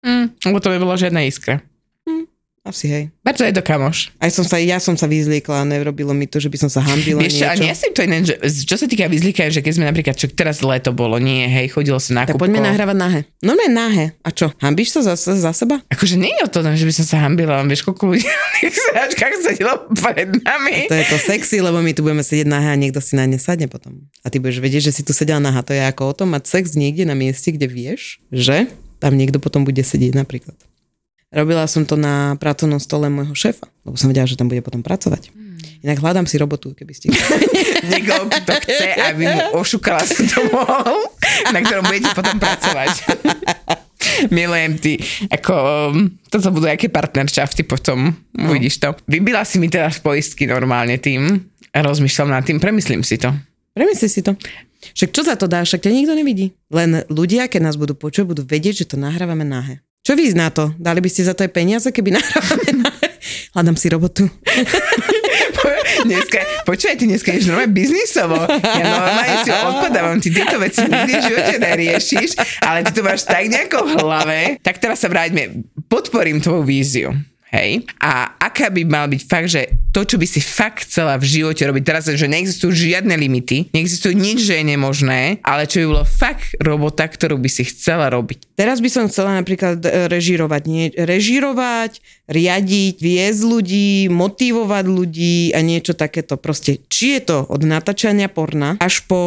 Mm, 0.05 0.37
lebo 0.47 0.57
to 0.63 0.71
by 0.71 0.77
bola 0.79 0.95
žiadna 0.95 1.27
iskra. 1.27 1.59
Asi 2.65 2.89
hej. 2.89 3.13
Preto 3.21 3.45
je 3.45 3.53
to 3.53 3.61
kamoš. 3.61 4.09
Aj 4.17 4.33
som 4.33 4.41
sa, 4.41 4.57
ja 4.57 4.81
som 4.81 4.97
sa 4.97 5.05
vyzliekla 5.05 5.61
a 5.61 5.69
nerobilo 5.69 6.17
mi 6.17 6.25
to, 6.25 6.41
že 6.41 6.49
by 6.49 6.57
som 6.65 6.69
sa 6.73 6.81
hambila 6.81 7.21
Vieš 7.21 7.37
čo, 7.37 7.45
a 7.45 7.53
niečo. 7.53 7.61
nie 7.61 7.73
si 7.77 7.87
to 7.93 8.01
iné, 8.01 8.17
že, 8.25 8.35
čo 8.41 8.75
sa 8.81 8.89
týka 8.89 9.05
vyzlíkania, 9.05 9.53
že 9.53 9.61
keď 9.61 9.73
sme 9.77 9.85
napríklad, 9.85 10.17
čo 10.17 10.25
teraz 10.33 10.65
leto 10.65 10.89
bolo, 10.89 11.21
nie, 11.21 11.45
hej, 11.45 11.69
chodilo 11.69 12.01
sa 12.01 12.17
na 12.17 12.21
Tak 12.25 12.41
poďme 12.41 12.65
nahrávať 12.65 12.97
nahé. 12.97 13.19
No 13.45 13.53
ne, 13.53 13.69
nahé. 13.69 14.17
A 14.25 14.33
čo? 14.33 14.49
Hambíš 14.57 14.97
sa 14.97 15.13
za, 15.13 15.13
za 15.13 15.53
seba? 15.53 15.85
Akože 15.93 16.17
nie 16.17 16.33
je 16.33 16.41
o 16.41 16.49
to, 16.49 16.65
že 16.65 16.89
by 16.89 16.93
som 16.97 17.05
sa 17.05 17.17
hambila, 17.21 17.61
len 17.61 17.69
vieš, 17.69 17.85
koľko 17.85 18.17
ľudí 18.17 18.25
tých 18.65 18.73
sračkách 18.81 19.35
sedelo 19.45 19.85
pred 20.01 20.33
nami. 20.41 20.89
To 20.89 20.97
je 20.97 21.05
to 21.05 21.17
sexy, 21.21 21.61
lebo 21.61 21.85
my 21.85 21.93
tu 21.93 22.01
budeme 22.01 22.25
sedieť 22.25 22.49
nahé 22.49 22.73
a 22.73 22.77
niekto 22.81 22.97
si 22.97 23.13
na 23.13 23.29
ne 23.29 23.37
sadne 23.37 23.69
potom. 23.69 24.09
A 24.25 24.33
ty 24.33 24.41
budeš 24.41 24.57
vedieť, 24.57 24.89
že 24.89 24.95
si 24.97 25.01
tu 25.05 25.13
sedela 25.13 25.37
nahá. 25.37 25.61
To 25.61 25.69
je 25.69 25.85
ako 25.85 26.09
o 26.09 26.13
tom 26.17 26.33
mať 26.33 26.49
sex 26.49 26.73
niekde 26.73 27.05
na 27.05 27.13
mieste, 27.13 27.53
kde 27.53 27.69
vieš, 27.69 28.17
že 28.33 28.65
tam 28.97 29.13
niekto 29.13 29.37
potom 29.37 29.61
bude 29.61 29.85
sedieť 29.85 30.17
napríklad. 30.17 30.57
Robila 31.35 31.67
som 31.67 31.83
to 31.83 31.99
na 31.99 32.39
pracovnom 32.39 32.79
stole 32.79 33.11
môjho 33.11 33.35
šéfa, 33.35 33.67
lebo 33.83 33.99
som 33.99 34.07
vedela, 34.07 34.23
že 34.23 34.39
tam 34.39 34.47
bude 34.47 34.63
potom 34.63 34.79
pracovať. 34.79 35.35
Inak 35.83 35.99
hľadám 35.99 36.23
si 36.23 36.39
robotu, 36.39 36.71
keby 36.71 36.95
ste... 36.95 37.11
Niekoho, 37.91 38.31
kto 38.31 38.51
chce, 38.63 38.87
aby 39.03 39.27
mu 39.27 39.59
ošukala 39.59 40.01
to 40.01 40.39
mohol, 40.49 41.11
na 41.51 41.59
ktorom 41.59 41.85
budete 41.91 42.09
potom 42.15 42.39
pracovať. 42.39 42.91
Milujem 44.35 44.79
ty. 44.79 44.95
Ako, 45.27 45.53
um, 45.91 46.07
toto 46.31 46.55
budú 46.55 46.71
aké 46.71 46.87
partneršafty 46.87 47.67
potom, 47.67 48.15
no. 48.15 48.47
uvidíš 48.49 48.79
to. 48.79 48.95
Vybila 49.03 49.43
si 49.43 49.59
mi 49.59 49.67
teraz 49.67 49.99
poistky 49.99 50.47
normálne 50.47 50.95
tým. 50.97 51.51
Rozmýšľam 51.75 52.31
nad 52.31 52.47
tým, 52.47 52.63
premyslím 52.63 53.03
si 53.03 53.19
to. 53.19 53.35
Premysli 53.75 54.07
si 54.07 54.23
to. 54.23 54.39
Však 54.95 55.11
čo 55.11 55.21
za 55.27 55.35
to 55.35 55.51
dá, 55.51 55.67
však 55.67 55.83
ťa 55.83 55.91
nikto 55.91 56.13
nevidí. 56.15 56.55
Len 56.71 57.03
ľudia, 57.11 57.51
keď 57.51 57.61
nás 57.67 57.75
budú 57.75 57.97
počuť, 57.97 58.23
budú 58.23 58.41
vedieť, 58.47 58.85
že 58.85 58.95
to 58.95 58.95
nahrávame 58.95 59.43
nahé. 59.43 59.83
Čo 60.05 60.13
vy 60.13 60.37
na 60.37 60.53
to? 60.53 60.69
Dali 60.77 61.01
by 61.01 61.09
ste 61.09 61.25
za 61.25 61.33
to 61.33 61.41
aj 61.41 61.49
peniaze, 61.49 61.89
keby 61.89 62.13
nahrávame 62.21 62.85
nahé? 62.85 63.07
Hľadám 63.57 63.73
si 63.73 63.89
robotu. 63.89 64.29
dneska, 66.05 66.45
počúvaj, 66.61 67.01
ty 67.01 67.09
dneska 67.09 67.33
ješ 67.33 67.49
normálne 67.49 67.73
biznisovo. 67.73 68.37
Ja 68.45 68.85
normálne 68.85 69.41
si 69.41 69.49
odpadávam, 69.49 70.21
ty 70.21 70.29
tieto 70.29 70.61
veci 70.61 70.85
nikdy 70.85 71.09
v 71.09 71.25
živote 71.25 71.55
neriešiš, 71.57 72.29
ale 72.61 72.85
ty 72.85 72.93
to 72.93 73.01
máš 73.01 73.25
tak 73.25 73.49
nejako 73.49 73.81
v 73.81 73.93
hlave. 73.97 74.37
Tak 74.61 74.77
teraz 74.77 75.01
sa 75.01 75.09
vráťme, 75.09 75.65
podporím 75.89 76.37
tvoju 76.37 76.61
víziu. 76.61 77.09
Hej. 77.55 77.87
A 78.03 78.35
aká 78.35 78.67
by 78.67 78.83
mal 78.83 79.07
byť 79.07 79.21
fakt, 79.23 79.47
že 79.47 79.71
to, 79.95 80.03
čo 80.03 80.19
by 80.19 80.27
si 80.27 80.43
fakt 80.43 80.83
chcela 80.83 81.15
v 81.15 81.23
živote 81.23 81.63
robiť, 81.63 81.83
teraz, 81.87 82.03
že 82.11 82.27
neexistujú 82.27 82.75
žiadne 82.75 83.15
limity, 83.15 83.71
neexistuje 83.71 84.11
nič, 84.11 84.43
že 84.43 84.59
je 84.59 84.75
nemožné, 84.75 85.39
ale 85.39 85.63
čo 85.63 85.79
by 85.79 85.85
bolo 85.87 86.03
fakt 86.03 86.59
robota, 86.59 87.07
ktorú 87.07 87.39
by 87.39 87.47
si 87.47 87.63
chcela 87.63 88.11
robiť. 88.11 88.59
Teraz 88.59 88.83
by 88.83 88.89
som 88.91 89.07
chcela 89.07 89.39
napríklad 89.39 89.79
e, 89.87 90.11
režírovať, 90.11 90.61
nie, 90.67 90.91
režírovať, 90.91 92.03
riadiť, 92.27 92.95
viesť 92.99 93.41
ľudí, 93.47 94.11
motivovať 94.11 94.85
ľudí 94.91 95.55
a 95.55 95.63
niečo 95.63 95.95
takéto. 95.95 96.35
Proste, 96.35 96.83
či 96.91 97.15
je 97.15 97.21
to 97.23 97.37
od 97.47 97.63
natáčania 97.63 98.27
porna 98.27 98.75
až 98.83 98.99
po 99.07 99.21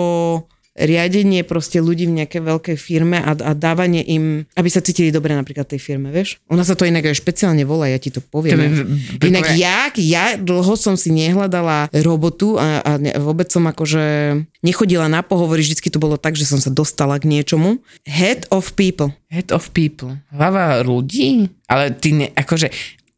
riadenie 0.79 1.43
proste 1.43 1.83
ľudí 1.83 2.07
v 2.07 2.23
nejakej 2.23 2.39
veľkej 2.41 2.77
firme 2.79 3.19
a, 3.19 3.35
a 3.35 3.53
dávanie 3.53 4.07
im, 4.07 4.47
aby 4.55 4.69
sa 4.71 4.79
cítili 4.79 5.11
dobre 5.11 5.35
napríklad 5.35 5.67
tej 5.67 5.83
firme, 5.83 6.09
vieš? 6.09 6.39
Ona 6.47 6.63
sa 6.63 6.79
to 6.79 6.87
inak 6.87 7.03
aj 7.05 7.19
špeciálne 7.19 7.67
volá, 7.67 7.91
ja 7.91 7.99
ti 7.99 8.09
to 8.09 8.23
poviem. 8.23 8.55
To 8.55 8.63
by- 8.63 8.87
by- 9.19 9.29
inak 9.29 9.47
by- 9.51 9.59
ja, 9.59 9.79
ja 9.99 10.25
dlho 10.39 10.75
som 10.75 10.95
si 10.95 11.11
nehľadala 11.11 11.91
robotu 12.07 12.55
a, 12.55 12.79
a 12.81 12.91
ne, 12.97 13.11
vôbec 13.19 13.51
som 13.51 13.67
akože 13.67 14.39
nechodila 14.63 15.11
na 15.11 15.21
pohovory, 15.21 15.61
vždycky 15.61 15.91
to 15.91 15.99
bolo 15.99 16.15
tak, 16.15 16.39
že 16.39 16.47
som 16.47 16.63
sa 16.63 16.71
dostala 16.71 17.19
k 17.19 17.27
niečomu. 17.27 17.83
Head 18.07 18.47
of 18.49 18.79
people. 18.79 19.11
Head 19.29 19.51
of 19.51 19.75
people. 19.75 20.17
Hlava 20.31 20.79
ľudí? 20.81 21.51
Ale 21.67 21.91
ty 21.93 22.15
ne, 22.15 22.27
akože, 22.31 22.71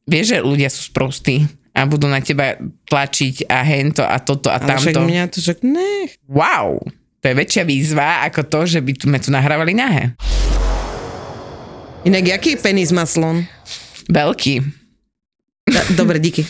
vieš, 0.08 0.34
že 0.34 0.38
ľudia 0.40 0.72
sú 0.72 0.88
sprostí 0.88 1.44
a 1.70 1.86
budú 1.86 2.10
na 2.10 2.18
teba 2.18 2.58
tlačiť 2.90 3.46
a 3.46 3.62
hento 3.62 4.02
a 4.02 4.18
toto 4.18 4.50
a 4.50 4.58
Ale 4.58 4.74
však 4.74 4.90
tamto. 4.90 5.06
mňa 5.06 5.22
to 5.30 5.38
však 5.38 5.58
nech. 5.62 6.10
Wow, 6.26 6.82
to 7.20 7.28
je 7.28 7.34
väčšia 7.36 7.64
výzva 7.68 8.24
ako 8.24 8.48
to, 8.48 8.60
že 8.64 8.80
by 8.80 8.92
sme 8.96 9.18
tu 9.20 9.28
nahrávali 9.28 9.76
nahé. 9.76 10.16
Inak, 12.08 12.40
jaký 12.40 12.56
penis 12.56 12.96
má 12.96 13.04
slon? 13.04 13.44
Veľký. 14.08 14.64
Dobre, 15.94 16.18
díky. 16.18 16.42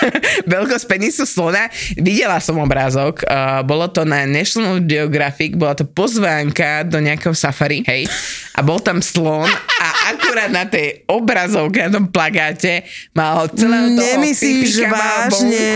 Veľkosť 0.52 0.86
penisu 0.88 1.26
slona. 1.28 1.68
Videla 1.98 2.40
som 2.40 2.56
obrázok. 2.56 3.26
Uh, 3.26 3.60
bolo 3.66 3.90
to 3.90 4.06
na 4.06 4.24
National 4.24 4.80
Geographic, 4.80 5.58
bola 5.58 5.76
to 5.76 5.84
pozvánka 5.84 6.86
do 6.86 7.02
nejakého 7.02 7.36
safari, 7.36 7.84
hej. 7.84 8.08
A 8.56 8.64
bol 8.64 8.80
tam 8.80 9.04
slon 9.04 9.50
akurát 10.12 10.48
na 10.48 10.64
tej 10.64 11.04
obrazovke, 11.06 11.82
na 11.82 11.90
tom 11.90 12.06
plagáte, 12.06 12.84
mal 13.12 13.48
celého 13.48 13.92
toho 13.92 14.04
Nemyslíš 14.04 14.84
vážne 14.86 15.66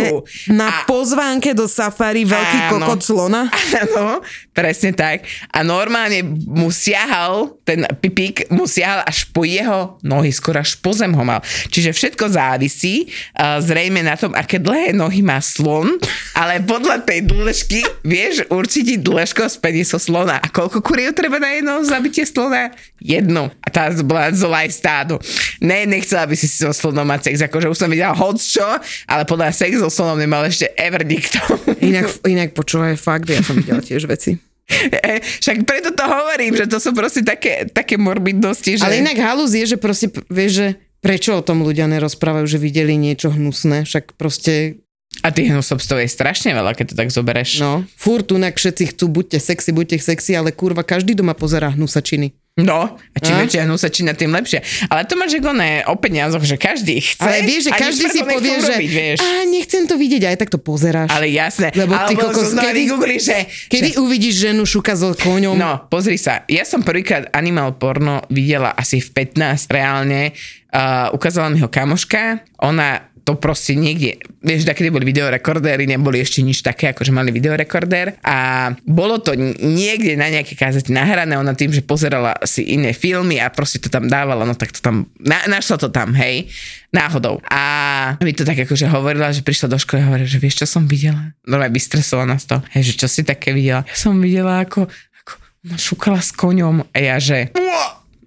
na 0.48 0.68
A- 0.70 0.84
pozvánke 0.84 1.52
do 1.52 1.64
safari 1.64 2.22
veľký 2.22 2.58
Áno. 2.66 2.70
kokot 2.78 3.00
slona? 3.00 3.40
Áno, 3.82 4.20
presne 4.56 4.96
tak. 4.96 5.28
A 5.52 5.60
normálne 5.60 6.24
mu 6.48 6.72
siahal, 6.72 7.52
ten 7.68 7.84
pipík 7.84 8.48
mu 8.48 8.64
siahal 8.64 9.04
až 9.04 9.28
po 9.28 9.44
jeho 9.44 10.00
nohy, 10.00 10.32
skoro 10.32 10.64
až 10.64 10.80
po 10.80 10.96
zem 10.96 11.12
ho 11.12 11.20
mal. 11.20 11.44
Čiže 11.68 11.92
všetko 11.92 12.32
závisí 12.32 13.12
uh, 13.36 13.60
zrejme 13.60 14.00
na 14.00 14.16
tom, 14.16 14.32
aké 14.32 14.56
dlhé 14.56 14.96
nohy 14.96 15.20
má 15.20 15.36
slon, 15.44 16.00
ale 16.32 16.64
podľa 16.64 17.04
tej 17.04 17.28
dĺžky 17.28 17.84
vieš 18.00 18.48
určite 18.48 18.96
dĺžkosť 19.04 19.60
penisu 19.60 20.00
slona. 20.00 20.40
A 20.40 20.48
koľko 20.48 20.80
kuriev 20.80 21.12
treba 21.12 21.36
na 21.36 21.52
jedno 21.52 21.84
zabitie 21.84 22.24
slona? 22.24 22.72
Jednu. 22.96 23.52
A 23.60 23.68
tá 23.68 23.92
bola 24.00 24.32
z 24.32 24.40
live 24.48 24.72
stádu. 24.72 25.20
Ne, 25.60 25.84
nechcela 25.84 26.24
by 26.24 26.32
si 26.32 26.48
so 26.48 26.72
slonom 26.72 27.04
mať 27.04 27.28
sex, 27.28 27.44
akože 27.44 27.68
už 27.68 27.76
som 27.76 27.92
videla 27.92 28.16
hoc 28.16 28.40
čo, 28.40 28.64
ale 29.04 29.28
podľa 29.28 29.52
sex 29.52 29.76
so 29.82 29.92
slonom 29.92 30.16
nemal 30.16 30.46
ešte 30.48 30.72
ever 30.80 31.04
nikto. 31.04 31.42
Inak, 31.82 32.24
inak 32.24 32.50
počúvaj, 32.56 32.96
fakt, 32.96 33.28
ja 33.28 33.42
som 33.42 33.58
videla 33.58 33.82
tiež 33.82 34.08
veci. 34.08 34.45
E, 34.66 35.22
Však 35.22 35.62
preto 35.62 35.94
to 35.94 36.02
hovorím, 36.02 36.58
že 36.58 36.66
to 36.66 36.82
sú 36.82 36.90
proste 36.90 37.22
také, 37.22 37.70
také 37.70 37.94
morbidnosti, 37.94 38.78
že... 38.78 38.82
Ale 38.82 38.98
inak 38.98 39.14
halus 39.18 39.54
je, 39.54 39.62
že 39.62 39.78
proste, 39.78 40.10
vieš, 40.26 40.52
že 40.58 40.66
prečo 40.98 41.38
o 41.38 41.42
tom 41.44 41.62
ľudia 41.62 41.86
nerozprávajú, 41.86 42.50
že 42.50 42.58
videli 42.58 42.98
niečo 42.98 43.30
hnusné, 43.30 43.86
však 43.86 44.18
proste, 44.18 44.82
A 45.22 45.30
tých 45.30 45.54
hnusobstov 45.54 46.02
je 46.02 46.10
strašne 46.10 46.50
veľa, 46.50 46.74
keď 46.74 46.92
to 46.92 46.94
tak 46.98 47.14
zobereš. 47.14 47.62
no, 47.62 47.86
furt 47.94 48.26
tunak 48.26 48.58
všetci 48.58 48.96
chcú, 48.96 49.06
buďte 49.08 49.38
sexy, 49.38 49.70
buďte 49.70 50.02
sexy, 50.02 50.34
ale 50.34 50.50
kurva, 50.50 50.82
každý 50.82 51.14
doma 51.14 51.32
pozerá 51.38 51.70
hnusačiny. 51.70 52.34
No, 52.56 52.96
a 52.96 53.16
čím 53.20 53.36
A? 53.36 53.44
väčšia 53.44 53.68
hnusačina, 53.68 54.16
tým 54.16 54.32
lepšie. 54.32 54.64
Ale 54.88 55.04
to 55.04 55.12
máš 55.20 55.36
ako 55.36 55.52
ne, 55.52 55.84
o 55.84 55.94
peniazoch, 56.00 56.40
že 56.40 56.56
každý 56.56 57.04
chce. 57.04 57.20
Ale 57.20 57.44
vieš, 57.44 57.68
že 57.68 57.72
každý 57.76 58.08
si 58.08 58.24
povie, 58.24 58.56
že 58.56 58.72
urobiť, 58.72 58.90
vieš. 58.96 59.18
a 59.20 59.28
nechcem 59.44 59.84
to 59.84 60.00
vidieť, 60.00 60.22
aj 60.24 60.36
tak 60.40 60.48
to 60.48 60.56
pozeráš. 60.56 61.12
Ale 61.12 61.28
jasné. 61.28 61.68
Lebo 61.76 61.92
ty 62.08 62.16
Alebo 62.16 62.32
kokos, 62.32 62.56
kedy- 62.56 62.88
vygooglil, 62.88 63.20
že, 63.20 63.44
Kedy 63.68 63.90
že 63.92 64.00
uvidíš 64.00 64.34
ženu 64.40 64.64
šuka 64.64 64.96
s 64.96 65.04
koňom? 65.20 65.52
No, 65.52 65.84
pozri 65.92 66.16
sa. 66.16 66.48
Ja 66.48 66.64
som 66.64 66.80
prvýkrát 66.80 67.28
animal 67.36 67.76
porno 67.76 68.24
videla 68.32 68.72
asi 68.72 69.04
v 69.04 69.08
15 69.12 69.68
reálne. 69.68 70.32
Uh, 70.72 71.12
ukázala 71.12 71.52
mi 71.52 71.60
ho 71.60 71.68
kamoška. 71.68 72.40
Ona 72.64 73.04
to 73.26 73.34
proste 73.34 73.74
niekde, 73.74 74.22
vieš, 74.38 74.70
kedy 74.70 74.94
boli 74.94 75.02
videorekordéry, 75.02 75.82
neboli 75.82 76.22
ešte 76.22 76.46
nič 76.46 76.62
také, 76.62 76.94
ako 76.94 77.02
že 77.02 77.10
mali 77.10 77.34
videorekordér 77.34 78.22
a 78.22 78.70
bolo 78.86 79.18
to 79.18 79.34
niekde 79.34 80.14
na 80.14 80.30
nejaké 80.30 80.54
kázete 80.54 80.94
nahrané, 80.94 81.34
ona 81.34 81.50
tým, 81.58 81.74
že 81.74 81.82
pozerala 81.82 82.38
si 82.46 82.62
iné 82.78 82.94
filmy 82.94 83.42
a 83.42 83.50
proste 83.50 83.82
to 83.82 83.90
tam 83.90 84.06
dávala, 84.06 84.46
no 84.46 84.54
tak 84.54 84.70
to 84.70 84.78
tam, 84.78 85.10
na, 85.18 85.42
našla 85.50 85.74
to 85.74 85.90
tam, 85.90 86.14
hej, 86.14 86.46
náhodou. 86.94 87.42
A 87.50 88.14
mi 88.22 88.30
to 88.30 88.46
tak 88.46 88.62
akože 88.62 88.86
hovorila, 88.86 89.34
že 89.34 89.42
prišla 89.42 89.74
do 89.74 89.78
školy 89.82 90.06
a 90.06 90.06
hovorila, 90.06 90.30
že 90.30 90.38
vieš, 90.38 90.62
čo 90.62 90.78
som 90.78 90.86
videla? 90.86 91.34
No 91.50 91.58
aj 91.58 91.74
vystresovaná 91.74 92.38
z 92.38 92.54
toho, 92.54 92.62
hej, 92.78 92.94
že 92.94 92.94
čo 92.94 93.10
si 93.10 93.26
také 93.26 93.50
videla? 93.50 93.82
Ja 93.90 93.96
som 93.98 94.22
videla, 94.22 94.62
ako, 94.62 94.86
ako 95.26 95.32
ona 95.66 95.74
šukala 95.74 96.22
s 96.22 96.30
koňom 96.30 96.86
a 96.94 96.98
ja, 97.02 97.18
že 97.18 97.50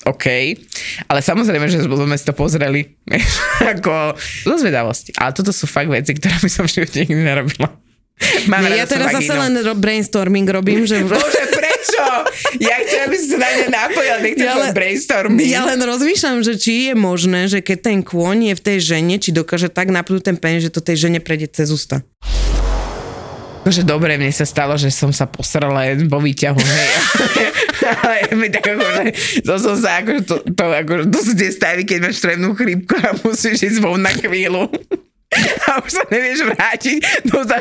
OK, 0.07 0.25
ale 1.11 1.19
samozrejme, 1.19 1.67
že 1.67 1.83
sme 1.83 2.15
si 2.15 2.23
to 2.23 2.31
pozreli 2.31 2.95
ako 3.75 4.15
zo 4.47 4.55
zvedavosti. 4.55 5.11
Ale 5.19 5.35
toto 5.35 5.51
sú 5.51 5.67
fakt 5.67 5.91
veci, 5.91 6.15
ktoré 6.15 6.39
by 6.39 6.49
som 6.49 6.63
v 6.63 6.71
živote 6.79 7.03
nikdy 7.03 7.19
nerobila. 7.19 7.67
Mám 8.51 8.67
rada 8.67 8.75
ja 8.75 8.87
teraz 8.87 9.15
zase 9.15 9.31
len 9.31 9.59
ro- 9.63 9.79
brainstorming 9.79 10.43
robím, 10.47 10.83
že... 10.83 11.03
Bože, 11.07 11.43
prečo? 11.51 12.03
Ja 12.59 12.75
chcem, 12.83 13.07
aby 13.07 13.15
si 13.15 13.31
sa 13.31 13.37
na 13.39 13.47
mňa 13.47 13.67
napojil, 13.71 14.15
nechcem 14.19 14.43
Ja 14.43 14.55
len- 14.59 14.75
brainstorming. 14.75 15.47
Ja 15.47 15.61
len 15.63 15.79
rozmýšľam, 15.79 16.43
že 16.43 16.59
či 16.59 16.91
je 16.91 16.95
možné, 16.99 17.47
že 17.47 17.63
keď 17.63 17.77
ten 17.91 17.99
kôň 18.03 18.51
je 18.51 18.53
v 18.55 18.61
tej 18.63 18.77
žene, 18.95 19.15
či 19.19 19.31
dokáže 19.31 19.71
tak 19.71 19.87
napnúť 19.87 20.31
ten 20.31 20.35
penis, 20.35 20.67
že 20.67 20.71
to 20.71 20.83
tej 20.83 21.07
žene 21.07 21.23
prejde 21.23 21.47
cez 21.47 21.71
ústa. 21.71 22.03
Akože 23.59 23.83
dobre, 23.83 24.15
mne 24.15 24.31
sa 24.31 24.47
stalo, 24.47 24.79
že 24.79 24.87
som 24.87 25.11
sa 25.11 25.27
posrala 25.27 25.91
len 25.91 26.07
vo 26.07 26.23
výťahu, 26.23 26.55
hej. 26.55 26.89
Ale 28.07 28.47
tak 28.47 28.65
akože, 28.71 29.03
to 29.43 29.53
som 29.59 29.75
sa 29.75 29.99
akože, 29.99 30.21
to, 30.23 30.35
to, 30.55 30.63
akože, 30.63 31.03
to 31.11 31.19
sú 31.19 31.31
tie 31.35 31.51
stavy, 31.51 31.83
keď 31.83 32.07
máš 32.07 32.23
tremnú 32.23 32.55
chrípku 32.55 32.95
a 32.95 33.19
musíš 33.19 33.59
ísť 33.67 33.79
von 33.83 33.99
na 33.99 34.15
chvíľu. 34.15 34.71
A 35.69 35.77
už 35.79 35.91
sa 35.91 36.05
nevieš 36.09 36.49
vrátiť, 36.49 36.97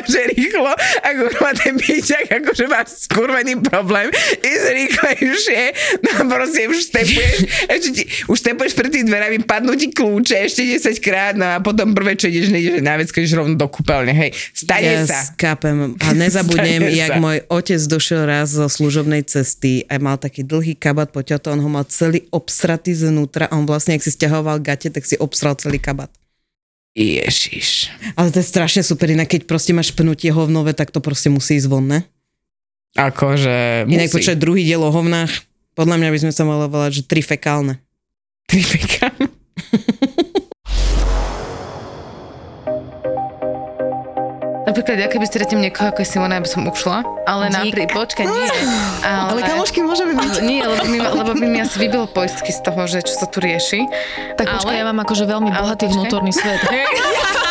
že 0.09 0.19
rýchlo, 0.33 0.73
ako 0.99 1.23
má 1.39 1.51
ten 1.53 1.77
píčak, 1.77 2.25
akože 2.25 2.65
má 2.65 2.81
skurvený 2.83 3.61
problém, 3.61 4.09
ísť 4.41 4.65
rýchlejšie, 4.73 5.61
no 6.01 6.09
a 6.09 6.21
proste 6.25 6.65
už 6.65 6.89
stepuješ, 6.89 7.37
ešte 7.69 7.89
ti, 7.93 8.03
už 8.25 8.37
stepuješ 8.39 8.73
pred 8.73 8.89
tými 8.89 9.05
dverami, 9.05 9.37
padnú 9.45 9.77
ti 9.77 9.93
kľúče 9.93 10.35
ešte 10.41 10.65
10 10.65 11.05
krát, 11.05 11.33
no 11.37 11.45
a 11.45 11.61
potom 11.61 11.93
prvé, 11.93 12.17
čo 12.17 12.25
ideš, 12.25 12.49
nejdeš 12.49 12.81
na 12.81 12.97
vec, 12.97 13.07
ideš 13.09 13.37
rovno 13.37 13.53
do 13.53 13.67
kúpeľne, 13.69 14.11
hej, 14.11 14.33
stane 14.51 14.89
Ja 14.89 15.05
sa. 15.05 15.29
skápem. 15.29 15.93
A 16.01 16.07
nezabudnem, 16.17 16.89
Stane 16.89 16.97
jak 16.97 17.11
sa. 17.13 17.21
môj 17.21 17.37
otec 17.47 17.81
došiel 17.85 18.25
raz 18.25 18.49
zo 18.49 18.65
služobnej 18.65 19.21
cesty 19.23 19.85
a 19.85 20.01
mal 20.01 20.17
taký 20.17 20.41
dlhý 20.41 20.73
kabát 20.73 21.13
po 21.13 21.21
ťato, 21.21 21.53
on 21.53 21.61
ho 21.61 21.69
mal 21.69 21.85
celý 21.85 22.25
obsratý 22.33 22.97
znútra 22.97 23.45
a 23.45 23.55
on 23.55 23.69
vlastne, 23.69 23.93
ak 23.93 24.01
si 24.01 24.09
stiahoval 24.09 24.57
gate, 24.59 24.89
tak 24.89 25.05
si 25.05 25.13
obsral 25.21 25.53
celý 25.53 25.77
kabát. 25.77 26.09
Ježiš. 26.97 27.93
Ale 28.17 28.33
to 28.33 28.41
je 28.41 28.47
strašne 28.49 28.81
super, 28.81 29.09
inak 29.09 29.29
keď 29.29 29.45
proste 29.45 29.71
máš 29.71 29.93
pnutie 29.93 30.33
hovnové, 30.33 30.73
tak 30.73 30.89
to 30.89 30.99
proste 30.99 31.29
musí 31.29 31.57
ísť 31.61 31.69
von, 31.69 31.85
ne? 31.85 31.99
Akože 32.97 33.85
Inak 33.85 34.09
musí. 34.09 34.15
počať 34.17 34.35
druhý 34.41 34.65
diel 34.65 34.81
o 34.81 34.89
hovnách, 34.89 35.29
podľa 35.77 35.95
mňa 36.01 36.09
by 36.09 36.19
sme 36.25 36.33
sa 36.33 36.43
mali 36.43 36.65
volať, 36.65 36.91
že 36.99 37.03
tri 37.05 37.21
fekálne. 37.21 37.77
Tripeka. 38.49 39.13
Napríklad, 44.79 44.95
ja 44.95 45.11
keby 45.11 45.25
stretnem 45.27 45.59
niekoho 45.59 45.91
ako 45.91 46.07
Simona, 46.07 46.39
ja 46.39 46.43
by 46.47 46.47
som 46.47 46.63
ušla, 46.63 47.03
ale 47.27 47.51
napríklad, 47.51 47.99
počkaj, 47.99 48.23
nie. 48.31 48.47
Ale, 49.03 49.43
môžeme 49.83 50.15
byť. 50.15 50.33
Nie, 50.39 50.63
lebo 50.63 50.87
by, 50.87 50.97
ma- 51.03 51.13
lebo 51.19 51.31
by 51.35 51.45
mi 51.51 51.59
asi 51.59 51.83
vybilo 51.83 52.07
poistky 52.07 52.55
z 52.55 52.63
toho, 52.63 52.87
že 52.87 53.03
čo 53.03 53.11
sa 53.19 53.27
tu 53.27 53.43
rieši. 53.43 53.83
Tak 54.39 54.47
počkaj, 54.47 54.79
ja 54.79 54.87
mám 54.87 55.03
akože 55.03 55.27
veľmi 55.27 55.51
Ale 55.51 55.59
bohatý 55.67 55.91
vnútorný 55.91 56.31
svet. 56.31 56.63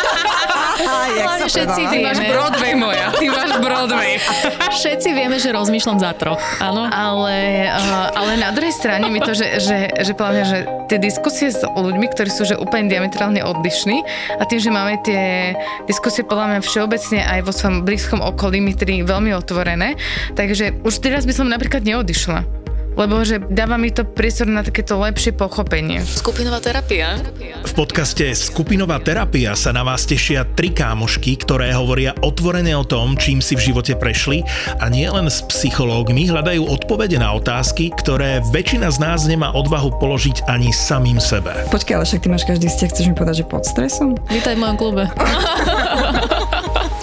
Ale 0.79 1.43
všetci 1.45 1.81
ty 1.91 1.97
máš 2.03 2.17
vieme. 2.19 2.33
Broadway 2.35 2.73
moja, 2.75 3.07
ty 3.15 3.25
máš 3.27 3.51
Broadway. 3.59 4.21
Všetci 4.69 5.09
vieme, 5.11 5.37
že 5.41 5.51
rozmýšľam 5.51 5.97
za 5.99 6.11
troch, 6.15 6.39
áno. 6.59 6.87
Ale, 6.87 7.67
uh, 7.67 8.07
ale 8.15 8.31
na 8.39 8.49
druhej 8.55 8.71
strane 8.71 9.11
mi 9.11 9.19
to, 9.19 9.35
že, 9.35 9.59
že, 9.59 9.77
že 9.91 10.13
mňa, 10.15 10.43
že 10.45 10.57
tie 10.87 10.97
diskusie 11.01 11.51
s 11.51 11.61
ľuďmi, 11.63 12.05
ktorí 12.11 12.29
sú 12.31 12.43
že 12.49 12.55
úplne 12.57 12.89
diametrálne 12.89 13.41
odlišní 13.45 14.01
a 14.39 14.43
tým, 14.47 14.59
že 14.59 14.71
máme 14.73 14.97
tie 15.05 15.53
diskusie 15.85 16.25
podľa 16.25 16.57
mňa 16.57 16.59
všeobecne 16.65 17.19
aj 17.23 17.39
vo 17.45 17.51
svojom 17.53 17.85
blízkom 17.85 18.19
okolí 18.21 18.61
my 18.63 18.73
tri 18.73 19.01
veľmi 19.05 19.31
otvorené, 19.35 19.95
takže 20.33 20.81
už 20.81 20.93
teraz 21.01 21.25
by 21.29 21.33
som 21.33 21.47
napríklad 21.47 21.85
neodišla. 21.85 22.58
Lebo 22.99 23.23
že 23.23 23.39
dáva 23.39 23.79
mi 23.79 23.95
to 23.95 24.03
priestor 24.03 24.51
na 24.51 24.59
takéto 24.59 24.99
lepšie 24.99 25.31
pochopenie. 25.31 26.03
Skupinová 26.03 26.59
terapia. 26.59 27.15
V 27.63 27.71
podcaste 27.71 28.27
Skupinová 28.35 28.99
terapia 28.99 29.55
sa 29.55 29.71
na 29.71 29.87
vás 29.87 30.03
tešia 30.03 30.43
tri 30.43 30.75
kámošky, 30.75 31.39
ktoré 31.39 31.71
hovoria 31.71 32.11
otvorene 32.19 32.75
o 32.75 32.83
tom, 32.83 33.15
čím 33.15 33.39
si 33.39 33.55
v 33.55 33.71
živote 33.71 33.95
prešli 33.95 34.43
a 34.83 34.91
nie 34.91 35.07
len 35.07 35.31
s 35.31 35.39
psychológmi 35.47 36.27
hľadajú 36.27 36.67
odpovede 36.67 37.15
na 37.23 37.31
otázky, 37.39 37.95
ktoré 37.95 38.43
väčšina 38.51 38.91
z 38.91 38.97
nás 38.99 39.23
nemá 39.23 39.55
odvahu 39.55 39.95
položiť 39.95 40.51
ani 40.51 40.75
samým 40.75 41.23
sebe. 41.23 41.55
Počkaj, 41.71 41.95
ale 41.95 42.03
však 42.03 42.19
ty 42.19 42.27
máš 42.27 42.43
každý 42.43 42.67
vzťah, 42.67 42.89
chceš 42.91 43.05
mi 43.07 43.15
povedať, 43.15 43.35
že 43.41 43.45
pod 43.47 43.63
stresom? 43.63 44.19
Vítaj 44.27 44.59
v 44.59 44.59
mojom 44.59 44.75
klube. 44.75 45.03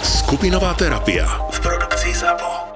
Skupinová 0.05 0.77
terapia 0.77 1.25
v 1.49 1.57
produkcii 1.57 2.13
ZAPO. 2.13 2.66